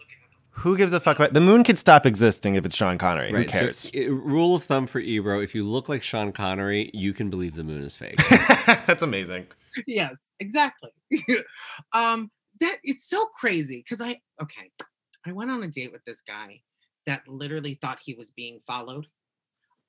[0.55, 1.63] Who gives a fuck about the moon?
[1.63, 3.31] Could stop existing if it's Sean Connery.
[3.31, 3.77] Who cares?
[3.79, 7.29] So, i- rule of thumb for Ebro if you look like Sean Connery, you can
[7.29, 8.17] believe the moon is fake.
[8.85, 9.47] That's amazing.
[9.87, 10.89] yes, exactly.
[11.93, 14.69] um, that it's so crazy because I okay,
[15.25, 16.61] I went on a date with this guy
[17.07, 19.07] that literally thought he was being followed.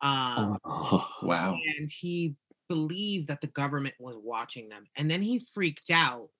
[0.01, 1.57] Um, Oh, wow.
[1.79, 2.35] and he
[2.69, 6.31] believed that the government was watching them and then he freaked out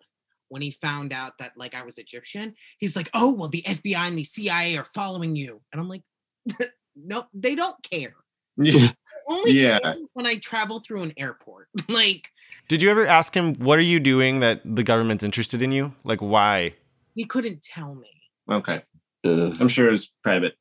[0.53, 3.97] when he found out that like i was egyptian he's like oh well the fbi
[3.97, 6.03] and the cia are following you and i'm like
[6.97, 8.15] "Nope, they don't care
[8.59, 8.73] Yeah.
[8.73, 8.93] They
[9.31, 9.79] only Yeah.
[10.13, 12.29] when i travel through an airport like
[12.69, 15.95] Did you ever ask him what are you doing that the government's interested in you?
[16.05, 16.75] Like why?
[17.15, 18.11] he couldn't tell me
[18.51, 18.83] Okay.
[19.25, 19.57] Ugh.
[19.61, 20.55] I'm sure it was private.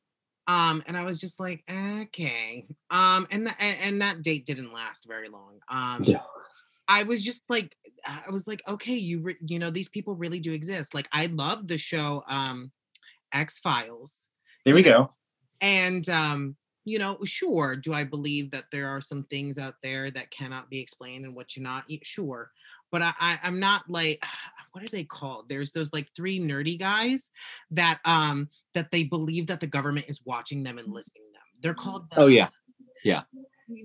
[0.46, 4.72] um and i was just like okay um and th- and, and that date didn't
[4.72, 6.22] last very long um Yeah.
[6.92, 7.74] I was just like,
[8.06, 10.94] I was like, okay, you re- you know these people really do exist.
[10.94, 12.70] Like I love the show um,
[13.32, 14.28] X Files,
[14.64, 15.08] There we go.
[15.60, 20.10] and um, you know, sure, do I believe that there are some things out there
[20.10, 21.84] that cannot be explained and what you're not?
[22.02, 22.50] Sure,
[22.90, 24.22] but I, I I'm not like,
[24.72, 25.48] what are they called?
[25.48, 27.30] There's those like three nerdy guys
[27.70, 31.42] that um that they believe that the government is watching them and listening to them.
[31.62, 32.06] They're called.
[32.16, 32.48] Oh yeah,
[33.02, 33.22] yeah.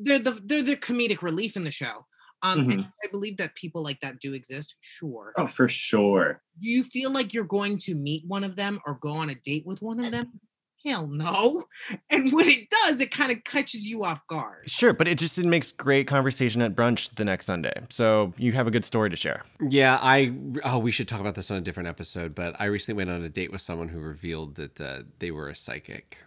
[0.01, 2.05] they're the they're the comedic relief in the show.
[2.43, 2.71] Um, Mm-hmm.
[2.71, 4.75] and I believe that people like that do exist.
[4.81, 5.33] Sure.
[5.37, 6.41] Oh, for sure.
[6.61, 9.35] Do you feel like you're going to meet one of them or go on a
[9.35, 10.39] date with one of them?
[10.85, 11.65] Hell no.
[12.09, 14.69] And when it does, it kind of catches you off guard.
[14.69, 17.73] Sure, but it just it makes great conversation at brunch the next Sunday.
[17.89, 19.43] So you have a good story to share.
[19.69, 20.33] Yeah, I
[20.63, 23.23] oh we should talk about this on a different episode, but I recently went on
[23.23, 26.17] a date with someone who revealed that uh, they were a psychic.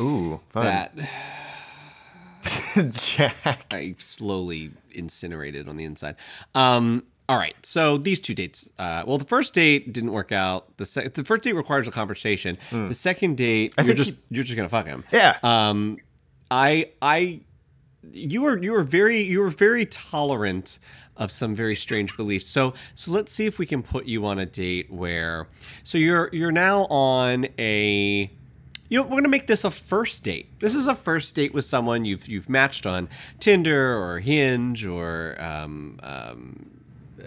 [0.00, 0.64] Ooh, fun.
[0.66, 0.92] That
[2.92, 3.72] Jack.
[3.72, 6.16] I slowly incinerated on the inside.
[6.54, 8.68] Um, all right, so these two dates.
[8.78, 10.76] Uh, well, the first date didn't work out.
[10.76, 12.58] The se- the first date requires a conversation.
[12.70, 15.04] The second date, I you're just you're just gonna fuck him.
[15.10, 15.38] Yeah.
[15.42, 15.98] Um,
[16.50, 17.40] I I
[18.12, 20.78] you were you were very you were very tolerant
[21.16, 22.46] of some very strange beliefs.
[22.46, 25.48] So so let's see if we can put you on a date where
[25.82, 28.30] so you're you're now on a
[28.94, 30.56] you know, we're gonna make this a first date.
[30.60, 33.08] This is a first date with someone you've you've matched on
[33.40, 36.70] Tinder or Hinge or um, um,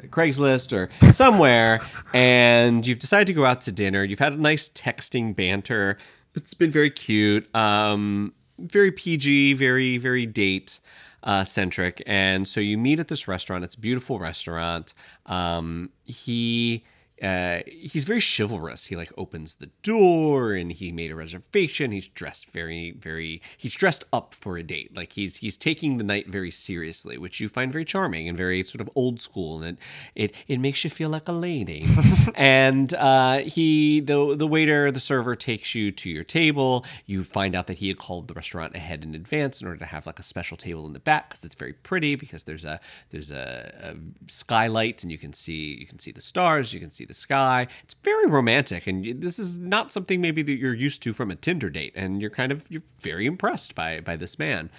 [0.03, 1.81] Craigslist or somewhere,
[2.13, 4.05] and you've decided to go out to dinner.
[4.05, 5.97] You've had a nice texting banter.
[6.35, 10.79] It's been very cute, um, very PG, very very date
[11.23, 12.01] uh, centric.
[12.07, 13.65] And so you meet at this restaurant.
[13.65, 14.93] It's a beautiful restaurant.
[15.25, 16.85] Um, he
[17.21, 18.87] uh, he's very chivalrous.
[18.87, 21.91] He like opens the door and he made a reservation.
[21.91, 23.41] He's dressed very, very.
[23.57, 24.95] He's dressed up for a date.
[24.95, 28.63] Like he's he's taking the night very seriously, which you find very charming and very
[28.63, 29.63] sort of old school.
[29.63, 29.77] And
[30.15, 31.85] it it, it makes you feel like a lady.
[32.35, 36.85] and uh, he the the waiter, the server takes you to your table.
[37.05, 39.85] You find out that he had called the restaurant ahead in advance in order to
[39.85, 42.79] have like a special table in the back because it's very pretty because there's a
[43.09, 46.91] there's a, a skylight and you can see you can see the stars, you can
[46.91, 47.67] see the sky.
[47.83, 51.35] It's very romantic, and this is not something maybe that you're used to from a
[51.35, 54.69] Tinder date, and you're kind of you're very impressed by by this man.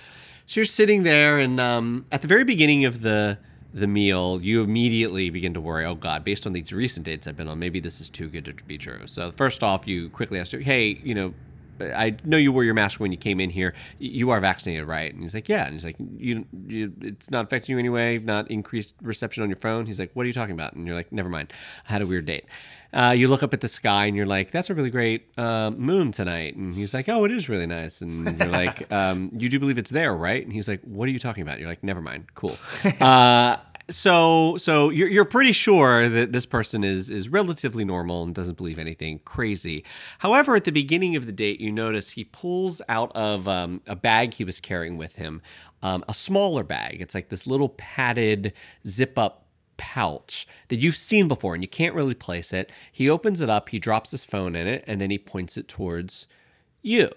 [0.46, 3.38] So you're sitting there, and um, at the very beginning of the
[3.74, 5.84] the meal, you immediately begin to worry.
[5.84, 6.24] Oh God!
[6.24, 8.78] Based on these recent dates I've been on, maybe this is too good to be
[8.78, 9.06] true.
[9.06, 11.34] So first off, you quickly ask, "Hey, you know,
[11.80, 13.74] I know you wore your mask when you came in here.
[13.98, 15.12] You are vaccinated, right?
[15.12, 15.64] And he's like, yeah.
[15.64, 18.18] And he's like, you, you it's not affecting you anyway.
[18.18, 19.86] Not increased reception on your phone.
[19.86, 20.74] He's like, what are you talking about?
[20.74, 21.52] And you're like, never mind.
[21.88, 22.44] I had a weird date.
[22.92, 25.70] Uh, you look up at the sky and you're like, that's a really great uh,
[25.70, 26.56] moon tonight.
[26.56, 28.00] And he's like, oh, it is really nice.
[28.00, 30.42] And you're like, um, you do believe it's there, right?
[30.42, 31.58] And he's like, what are you talking about?
[31.58, 32.26] You're like, never mind.
[32.34, 32.56] Cool.
[33.00, 33.58] Uh,
[33.90, 38.56] so so you're, you're pretty sure that this person is is relatively normal and doesn't
[38.56, 39.84] believe anything crazy.
[40.18, 43.96] However at the beginning of the date you notice he pulls out of um, a
[43.96, 45.40] bag he was carrying with him
[45.82, 47.00] um, a smaller bag.
[47.00, 48.52] It's like this little padded
[48.86, 52.70] zip up pouch that you've seen before and you can't really place it.
[52.92, 55.68] He opens it up he drops his phone in it and then he points it
[55.68, 56.26] towards
[56.82, 57.08] you.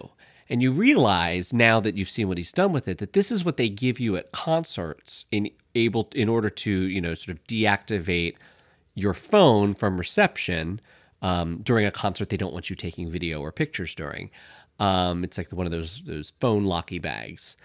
[0.52, 3.42] And you realize now that you've seen what he's done with it that this is
[3.42, 7.42] what they give you at concerts in able in order to you know sort of
[7.46, 8.36] deactivate
[8.94, 10.78] your phone from reception
[11.22, 14.30] um, during a concert they don't want you taking video or pictures during.
[14.78, 17.56] Um, it's like one of those those phone locky bags.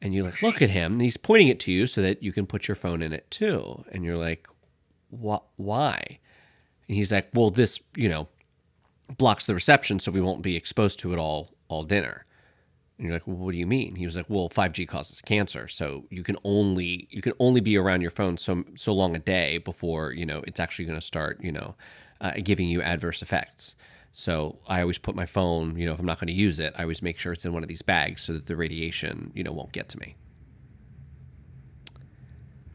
[0.00, 2.46] And you like look at him he's pointing it to you so that you can
[2.46, 3.84] put your phone in it too.
[3.90, 4.46] And you're like,
[5.10, 5.42] what?
[5.56, 6.20] Why?
[6.86, 8.28] And he's like, well, this you know
[9.16, 12.24] blocks the reception so we won't be exposed to it all all dinner
[12.98, 15.68] and you're like well, what do you mean he was like well 5g causes cancer
[15.68, 19.18] so you can only you can only be around your phone so so long a
[19.18, 21.74] day before you know it's actually going to start you know
[22.20, 23.76] uh, giving you adverse effects
[24.12, 26.74] so i always put my phone you know if i'm not going to use it
[26.76, 29.42] i always make sure it's in one of these bags so that the radiation you
[29.44, 30.16] know won't get to me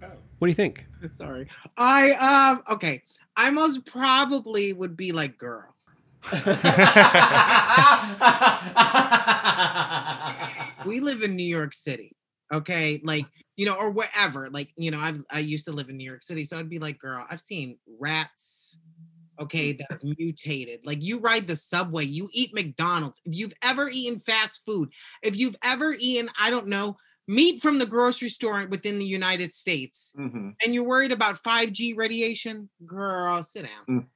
[0.01, 0.07] Oh.
[0.39, 1.47] what do you think Sorry.
[1.77, 3.03] I um okay.
[3.35, 5.72] I most probably would be like girl.
[10.85, 12.15] we live in New York City.
[12.53, 13.01] Okay.
[13.03, 14.49] Like, you know, or wherever.
[14.49, 16.45] Like, you know, I've I used to live in New York City.
[16.45, 18.77] So I'd be like, girl, I've seen rats,
[19.39, 20.81] okay, that have mutated.
[20.85, 23.21] Like you ride the subway, you eat McDonald's.
[23.25, 24.89] If you've ever eaten fast food,
[25.23, 26.97] if you've ever eaten, I don't know,
[27.27, 30.55] meat from the grocery store within the United States, Mhm.
[30.63, 34.07] and you're worried about 5G radiation, girl, sit down.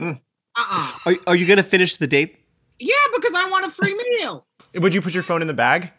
[0.00, 0.20] Mm.
[0.56, 0.98] Uh-uh.
[1.06, 2.38] are, are you going to finish the date
[2.78, 4.46] Yeah, because I want a free meal.
[4.74, 5.90] Would you put your phone in the bag?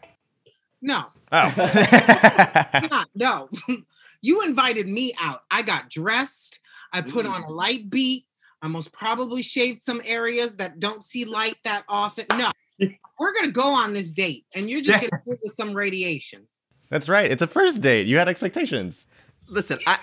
[0.80, 3.04] No, Oh.
[3.14, 3.48] no.
[4.22, 5.40] you invited me out.
[5.50, 6.60] I got dressed.
[6.92, 7.50] I put on a mm.
[7.50, 8.26] light beat.
[8.62, 12.24] I most probably shaved some areas that don't see light that often.
[12.38, 12.50] No,
[13.18, 16.46] we're gonna go on this date, and you're just gonna give us some radiation.
[16.88, 17.30] That's right.
[17.30, 18.06] It's a first date.
[18.06, 19.06] You had expectations.
[19.48, 19.98] listen i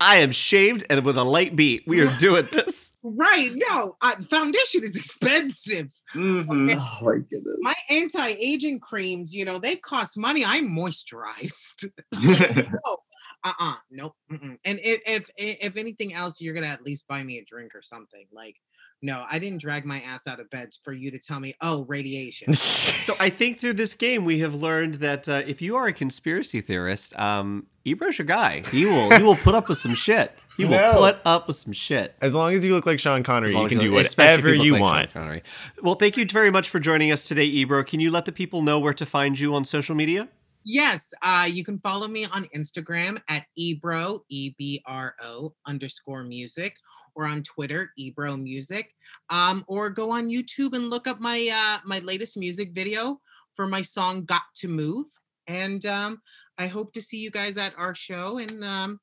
[0.00, 3.52] i am shaved and with a light beat we are doing this Right?
[3.54, 5.92] No, uh, foundation is expensive.
[6.14, 6.76] Mhm.
[6.76, 7.56] Oh my goodness.
[7.60, 10.44] My anti-aging creams, you know, they cost money.
[10.44, 11.88] I'm moisturized.
[12.22, 12.96] no,
[13.44, 14.14] uh-uh, nope.
[14.32, 14.58] Mm-mm.
[14.64, 17.82] And if, if if anything else, you're gonna at least buy me a drink or
[17.82, 18.26] something.
[18.32, 18.56] Like,
[19.02, 21.84] no, I didn't drag my ass out of bed for you to tell me, oh,
[21.86, 22.52] radiation.
[22.54, 25.92] So I think through this game we have learned that uh, if you are a
[25.92, 28.62] conspiracy theorist, um, Ebro's your guy.
[28.70, 30.32] He will he will put up with some shit.
[30.56, 30.92] He will No.
[30.98, 32.16] put up with some shit.
[32.20, 34.64] As long as you look like Sean Connery, you can as do look- whatever look
[34.66, 35.12] you like Sean want.
[35.12, 35.42] Connery.
[35.82, 37.84] Well, thank you very much for joining us today, Ebro.
[37.84, 40.28] Can you let the people know where to find you on social media?
[40.64, 46.24] yes, uh, you can follow me on Instagram at ebro e b r o underscore
[46.24, 46.74] music,
[47.18, 48.94] or on Twitter ebro music,
[49.28, 53.20] um, or go on YouTube and look up my uh, my latest music video
[53.54, 55.06] for my song "Got to Move."
[55.48, 56.22] And um,
[56.56, 59.00] I hope to see you guys at our show, and um,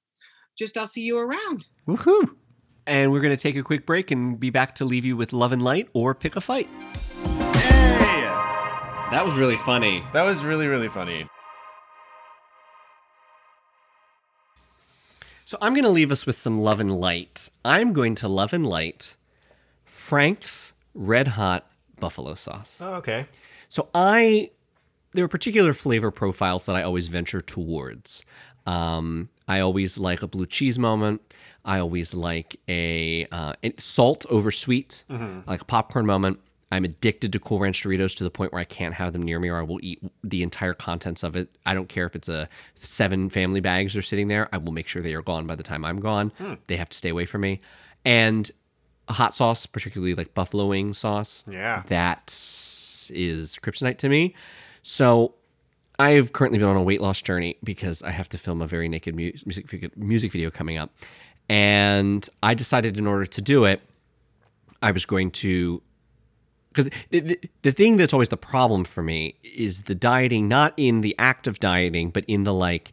[0.58, 1.66] just I'll see you around.
[1.88, 2.36] Woohoo!
[2.88, 5.34] And we're going to take a quick break and be back to leave you with
[5.34, 6.70] Love and Light or Pick a Fight.
[7.24, 8.22] Hey!
[9.12, 10.04] That was really funny.
[10.14, 11.28] That was really, really funny.
[15.46, 17.50] So I'm going to leave us with some love and light.
[17.64, 19.16] I'm going to love and light
[19.86, 21.68] Frank's Red Hot
[22.00, 22.80] Buffalo Sauce.
[22.82, 23.28] Oh, okay.
[23.70, 24.50] So I
[25.14, 28.26] there are particular flavor profiles that I always venture towards.
[28.66, 31.22] Um, I always like a blue cheese moment.
[31.64, 35.04] I always like a uh, salt over sweet,
[35.46, 36.40] like a popcorn moment.
[36.72, 39.40] I'm addicted to Cool Ranch Doritos to the point where I can't have them near
[39.40, 41.50] me, or I will eat the entire contents of it.
[41.66, 44.50] I don't care if it's a seven family bags are sitting there.
[44.52, 46.32] I will make sure they are gone by the time I'm gone.
[46.38, 46.54] Hmm.
[46.68, 47.62] They have to stay away from me.
[48.04, 48.50] And
[49.08, 51.44] a hot sauce, particularly like buffalo wing sauce.
[51.50, 51.84] Yeah.
[51.88, 52.30] That
[53.14, 54.34] is kryptonite to me.
[54.82, 55.36] So
[56.00, 58.90] I've currently been on a weight loss journey because I have to film a very
[58.90, 60.92] naked mu- music video, music video coming up.
[61.48, 63.82] And I decided in order to do it,
[64.82, 65.82] I was going to
[66.76, 70.74] because the, the, the thing that's always the problem for me is the dieting not
[70.78, 72.92] in the act of dieting but in the like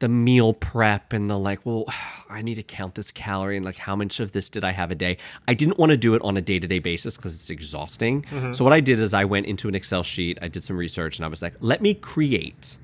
[0.00, 1.84] the meal prep and the like well
[2.28, 4.90] i need to count this calorie and like how much of this did i have
[4.90, 5.16] a day
[5.48, 8.52] i didn't want to do it on a day-to-day basis because it's exhausting mm-hmm.
[8.52, 11.18] so what i did is i went into an excel sheet i did some research
[11.18, 12.76] and i was like let me create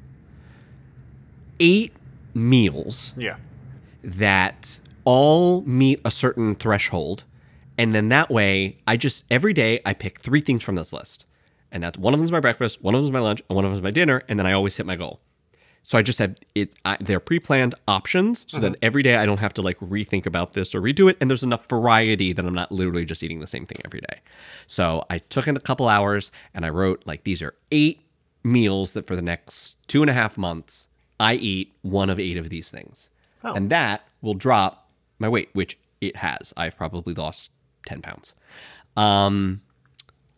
[1.58, 1.92] eight
[2.34, 3.36] meals Yeah.
[4.02, 7.24] that all meet a certain threshold.
[7.80, 11.24] And then that way, I just every day I pick three things from this list.
[11.72, 13.70] And that's one of them's my breakfast, one of them's my lunch, and one of
[13.70, 14.22] them's my dinner.
[14.28, 15.18] And then I always hit my goal.
[15.82, 16.74] So I just have it.
[16.84, 18.76] I, they're pre-planned options, so that uh-huh.
[18.82, 21.16] every day I don't have to like rethink about this or redo it.
[21.22, 24.20] And there's enough variety that I'm not literally just eating the same thing every day.
[24.66, 28.02] So I took in a couple hours and I wrote like these are eight
[28.44, 30.86] meals that for the next two and a half months
[31.18, 33.08] I eat one of eight of these things,
[33.42, 33.54] oh.
[33.54, 36.52] and that will drop my weight, which it has.
[36.58, 37.50] I've probably lost
[37.86, 38.34] ten pounds.
[38.96, 39.62] Um,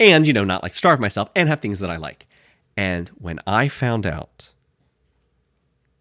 [0.00, 2.26] and you know not like starve myself and have things that I like.
[2.76, 4.50] And when I found out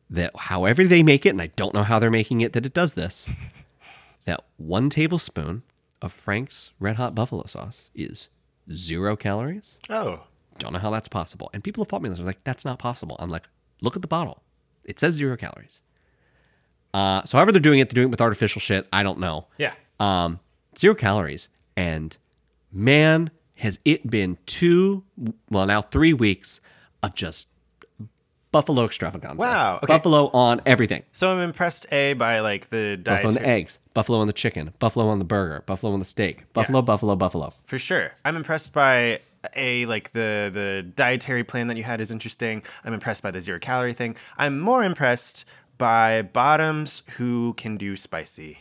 [0.10, 2.74] that however they make it, and I don't know how they're making it, that it
[2.74, 3.30] does this,
[4.26, 5.64] that one tablespoon
[6.02, 8.30] of Frank's Red Hot Buffalo sauce is
[8.72, 9.80] zero calories.
[9.90, 10.22] Oh.
[10.58, 11.50] Don't know how that's possible.
[11.54, 12.18] And people have fought me this.
[12.20, 13.16] They're like, that's not possible.
[13.20, 13.48] I'm like,
[13.82, 14.44] look at the bottle.
[14.84, 15.82] It says zero calories.
[16.94, 18.88] Uh, so however they're doing it, they're doing it with artificial shit.
[18.92, 19.74] I don't know Yeah.
[20.00, 20.40] um,
[20.78, 21.50] zero calories.
[21.76, 22.18] And
[22.72, 25.04] man, has it been two,
[25.50, 26.62] well, now three weeks
[27.04, 27.48] of just
[28.52, 29.38] buffalo extravaganza.
[29.38, 29.88] Wow, okay.
[29.88, 31.04] Buffalo on everything.
[31.12, 34.74] So I'm impressed a by like the Buffalo on the eggs, buffalo on the chicken,
[34.80, 37.54] buffalo on the burger, buffalo on the steak, buffalo, buffalo, buffalo.
[37.66, 38.12] for sure.
[38.26, 39.20] I'm impressed by
[39.56, 42.62] a like the the dietary plan that you had is interesting.
[42.84, 44.16] I'm impressed by the zero calorie thing.
[44.38, 45.46] I'm more impressed
[45.78, 48.60] by bottoms who can do spicy.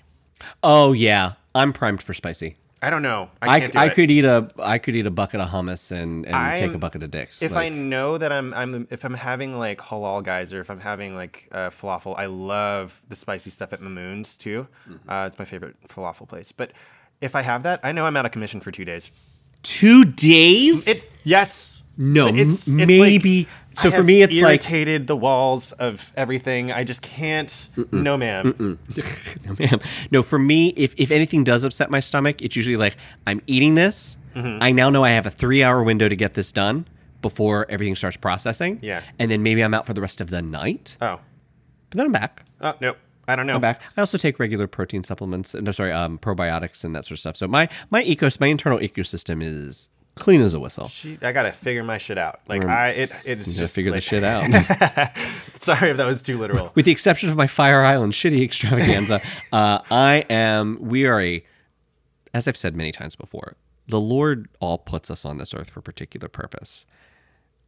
[0.63, 2.57] Oh yeah, I'm primed for spicy.
[2.83, 3.29] I don't know.
[3.43, 6.57] I, I I could eat a I could eat a bucket of hummus and, and
[6.57, 7.43] take a bucket of dicks.
[7.43, 10.81] If I know that I'm I'm if I'm having like halal guys or if I'm
[10.81, 14.67] having like uh, falafel, I love the spicy stuff at Mamoun's too.
[14.89, 15.11] Mm-hmm.
[15.11, 16.53] Uh, it's my favorite falafel place.
[16.53, 16.73] But
[17.21, 19.11] if I have that, I know I'm out of commission for two days.
[19.63, 20.89] two days?
[20.89, 21.83] It yes.
[21.99, 23.41] no, it's, m- it's maybe.
[23.41, 23.49] Like,
[23.83, 26.73] so I for have me, it's like irritated the walls of everything.
[26.73, 27.69] I just can't.
[27.93, 28.79] No, ma'am.
[29.47, 29.79] No, ma'am.
[30.11, 33.75] No, for me, if, if anything does upset my stomach, it's usually like I'm eating
[33.75, 34.17] this.
[34.35, 34.63] Mm-hmm.
[34.63, 36.87] I now know I have a three hour window to get this done
[37.23, 38.79] before everything starts processing.
[38.83, 39.03] Yeah.
[39.19, 40.97] And then maybe I'm out for the rest of the night.
[41.03, 41.19] Oh,
[41.91, 42.45] But then I'm back.
[42.61, 42.95] oh no,
[43.29, 43.57] I don't know.
[43.57, 43.83] I'm back.
[43.97, 45.55] I also take regular protein supplements.
[45.55, 47.37] No, sorry, um, probiotics and that sort of stuff.
[47.37, 49.89] So my my ecos my internal ecosystem is
[50.21, 50.87] clean as a whistle.
[50.89, 52.41] She, I gotta figure my shit out.
[52.47, 54.45] Like I, it, it's Just just figure the shit out.
[55.57, 56.71] Sorry if that was too literal.
[56.75, 59.21] With the exception of my Fire Island shitty extravaganza,
[59.53, 60.79] uh, I am.
[60.81, 61.45] We are a,
[62.33, 63.57] as I've said many times before,
[63.89, 66.87] the Lord all puts us on this earth for a particular purpose,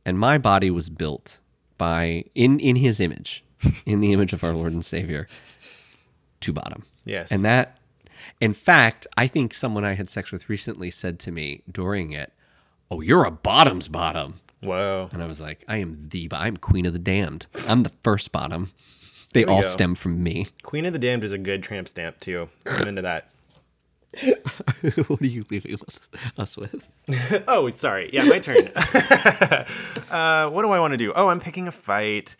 [0.04, 1.40] and my body was built
[1.78, 3.44] by in in His image,
[3.84, 5.26] in the image of our Lord and Savior,
[6.40, 6.84] to bottom.
[7.04, 7.32] Yes.
[7.32, 7.78] and that,
[8.40, 12.32] in fact, I think someone I had sex with recently said to me during it,
[12.92, 15.08] "Oh, you're a bottom's bottom." Wow.
[15.12, 17.46] And I was like, I am the, I'm queen of the damned.
[17.66, 18.70] I'm the first bottom.
[19.32, 19.66] They all go.
[19.66, 20.48] stem from me.
[20.62, 22.48] Queen of the Damned is a good tramp stamp too.
[22.66, 23.30] I'm into that.
[25.06, 25.78] what are you leaving
[26.36, 26.86] us with?
[27.48, 28.10] Oh, sorry.
[28.12, 28.68] Yeah, my turn.
[30.10, 31.14] uh, what do I want to do?
[31.16, 32.36] Oh, I'm picking a fight.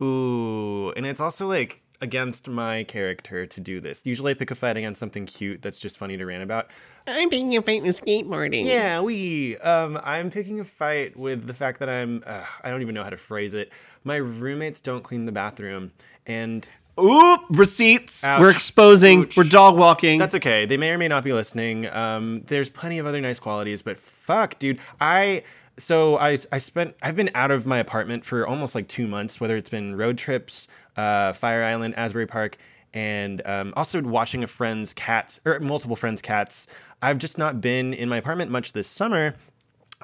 [0.00, 4.02] Ooh, and it's also like against my character to do this.
[4.04, 6.70] Usually, I pick a fight against something cute that's just funny to rant about.
[7.06, 8.64] I'm picking a fight with skateboarding.
[8.64, 9.56] Yeah, we.
[9.58, 12.22] Um, I'm picking a fight with the fact that I'm.
[12.26, 13.72] Uh, I don't even know how to phrase it.
[14.04, 15.92] My roommates don't clean the bathroom,
[16.26, 16.68] and
[17.00, 18.24] Oop, receipts.
[18.24, 18.40] Ouch.
[18.40, 19.22] We're exposing.
[19.22, 19.36] Ouch.
[19.36, 20.18] We're dog walking.
[20.18, 20.66] That's okay.
[20.66, 21.86] They may or may not be listening.
[21.86, 24.80] Um, there's plenty of other nice qualities, but fuck, dude.
[25.00, 25.42] I
[25.78, 29.40] so I I spent I've been out of my apartment for almost like two months.
[29.40, 32.58] Whether it's been road trips, uh, Fire Island, Asbury Park,
[32.92, 36.66] and um, also watching a friend's cats or multiple friends' cats.
[37.02, 39.34] I've just not been in my apartment much this summer.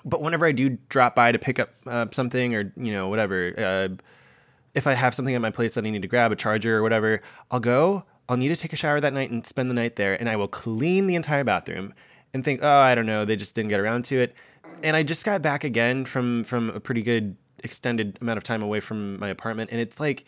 [0.05, 3.55] But whenever I do drop by to pick up uh, something or you know whatever.
[3.57, 3.89] Uh,
[4.75, 6.83] if I have something at my place that I need to grab, a charger or
[6.83, 8.05] whatever, I'll go.
[8.29, 10.37] I'll need to take a shower that night and spend the night there, and I
[10.37, 11.95] will clean the entire bathroom
[12.35, 14.35] and think, oh, I don't know, they just didn't get around to it.
[14.83, 18.63] And I just got back again from from a pretty good extended amount of time
[18.63, 20.25] away from my apartment, and it's like.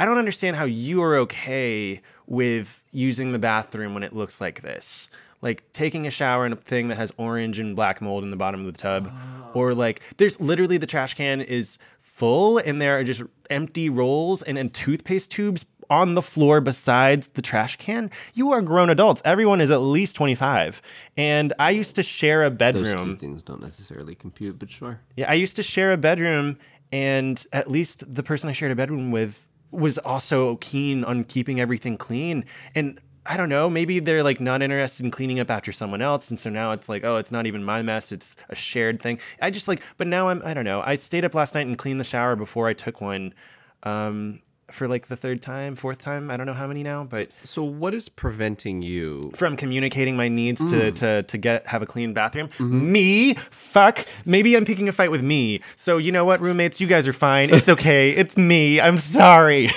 [0.00, 4.62] I don't understand how you are okay with using the bathroom when it looks like
[4.62, 5.08] this.
[5.42, 8.36] Like taking a shower in a thing that has orange and black mold in the
[8.36, 9.10] bottom of the tub.
[9.12, 9.50] Oh.
[9.54, 14.42] Or like there's literally the trash can is full and there are just empty rolls
[14.42, 18.10] and, and toothpaste tubes on the floor besides the trash can.
[18.34, 19.22] You are grown adults.
[19.24, 20.82] Everyone is at least 25.
[21.16, 22.84] And I used to share a bedroom.
[22.84, 25.00] Those two things don't necessarily compute, but sure.
[25.16, 26.58] Yeah, I used to share a bedroom,
[26.92, 31.60] and at least the person I shared a bedroom with was also keen on keeping
[31.60, 32.44] everything clean.
[32.74, 36.30] And I don't know, maybe they're like not interested in cleaning up after someone else,
[36.30, 39.18] and so now it's like, oh, it's not even my mess; it's a shared thing.
[39.42, 40.80] I just like, but now I'm, I don't know.
[40.80, 43.34] I stayed up last night and cleaned the shower before I took one.
[43.82, 44.40] Um,
[44.70, 47.62] for like the third time, fourth time, I don't know how many now, but So,
[47.64, 49.30] what is preventing you?
[49.34, 50.68] from communicating my needs Mm.
[50.70, 52.48] to, to to get have a clean bathroom.
[52.48, 52.92] Mm-hmm.
[52.92, 54.04] Me, fuck.
[54.26, 55.60] Maybe I'm picking a fight with me.
[55.76, 57.50] So you know what, roommates, you guys are fine.
[57.50, 58.10] It's okay.
[58.22, 58.80] it's me.
[58.80, 59.70] I'm sorry.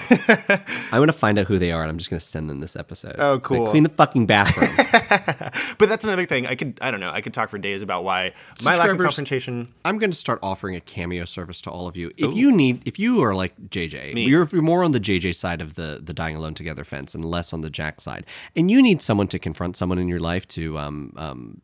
[0.92, 3.16] I'm gonna find out who they are, and I'm just gonna send them this episode.
[3.18, 3.68] Oh, Like, cool.
[3.68, 4.70] clean the fucking bathroom.
[5.78, 6.46] but that's another thing.
[6.48, 7.12] I could I don't know.
[7.12, 8.34] I could talk for days about why
[8.64, 9.68] my lack of confrontation.
[9.86, 12.12] I'm going to start offering a cameo service to all of you.
[12.18, 14.26] If you need, if you are like JJ, Me.
[14.26, 17.24] you're, you're more on the JJ side of the the dying alone together fence and
[17.26, 18.26] less on the Jack side,
[18.56, 21.62] and you need someone to confront someone in your life to um um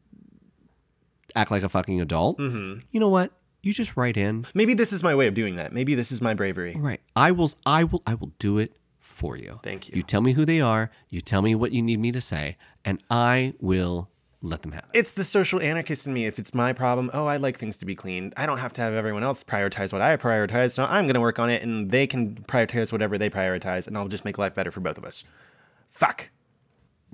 [1.35, 2.79] act like a fucking adult, Mm-hmm.
[2.91, 3.31] you know what?
[3.63, 4.45] You just write in.
[4.53, 5.73] Maybe this is my way of doing that.
[5.73, 6.75] Maybe this is my bravery.
[6.77, 7.01] Right.
[7.15, 7.51] I will.
[7.65, 8.01] I will.
[8.07, 9.59] I will do it for you.
[9.63, 9.95] Thank you.
[9.97, 10.89] You tell me who they are.
[11.09, 12.55] You tell me what you need me to say,
[12.85, 14.09] and I will
[14.41, 14.99] let them have it.
[14.99, 16.25] It's the social anarchist in me.
[16.25, 18.33] If it's my problem, oh, I like things to be clean.
[18.37, 20.73] I don't have to have everyone else prioritize what I prioritize.
[20.73, 23.97] So I'm going to work on it and they can prioritize whatever they prioritize and
[23.97, 25.23] I'll just make life better for both of us.
[25.89, 26.29] Fuck.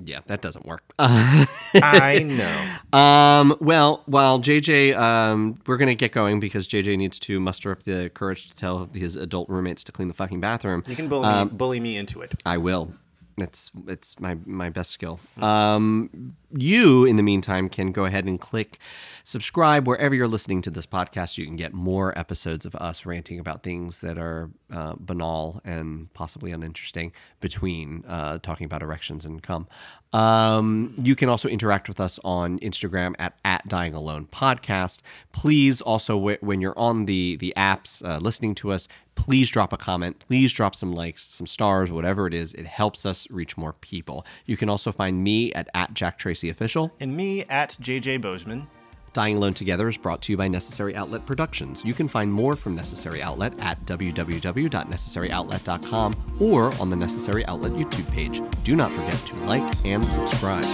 [0.03, 0.83] Yeah, that doesn't work.
[0.99, 2.25] I
[2.93, 2.97] know.
[2.99, 7.83] Um, well, while JJ, um, we're gonna get going because JJ needs to muster up
[7.83, 10.83] the courage to tell his adult roommates to clean the fucking bathroom.
[10.87, 12.33] You can bully, me, bully me into it.
[12.43, 12.93] I will.
[13.37, 15.19] It's it's my my best skill.
[15.41, 18.77] Um, you, in the meantime, can go ahead and click
[19.23, 21.37] subscribe wherever you're listening to this podcast.
[21.37, 26.13] You can get more episodes of us ranting about things that are uh, banal and
[26.13, 29.67] possibly uninteresting between uh, talking about erections and cum.
[30.13, 35.01] Um, you can also interact with us on Instagram at at Dying Alone Podcast.
[35.31, 39.73] Please also w- when you're on the the apps uh, listening to us, please drop
[39.73, 40.19] a comment.
[40.19, 42.53] Please drop some likes, some stars, whatever it is.
[42.53, 44.25] It helps us reach more people.
[44.45, 46.91] You can also find me at at Jack Tracy Official.
[46.99, 48.67] And me at JJ Bozeman.
[49.13, 51.85] Dying Alone Together is brought to you by Necessary Outlet Productions.
[51.85, 58.11] You can find more from Necessary Outlet at www.necessaryoutlet.com or on the Necessary Outlet YouTube
[58.11, 58.41] page.
[58.63, 60.65] Do not forget to like and subscribe.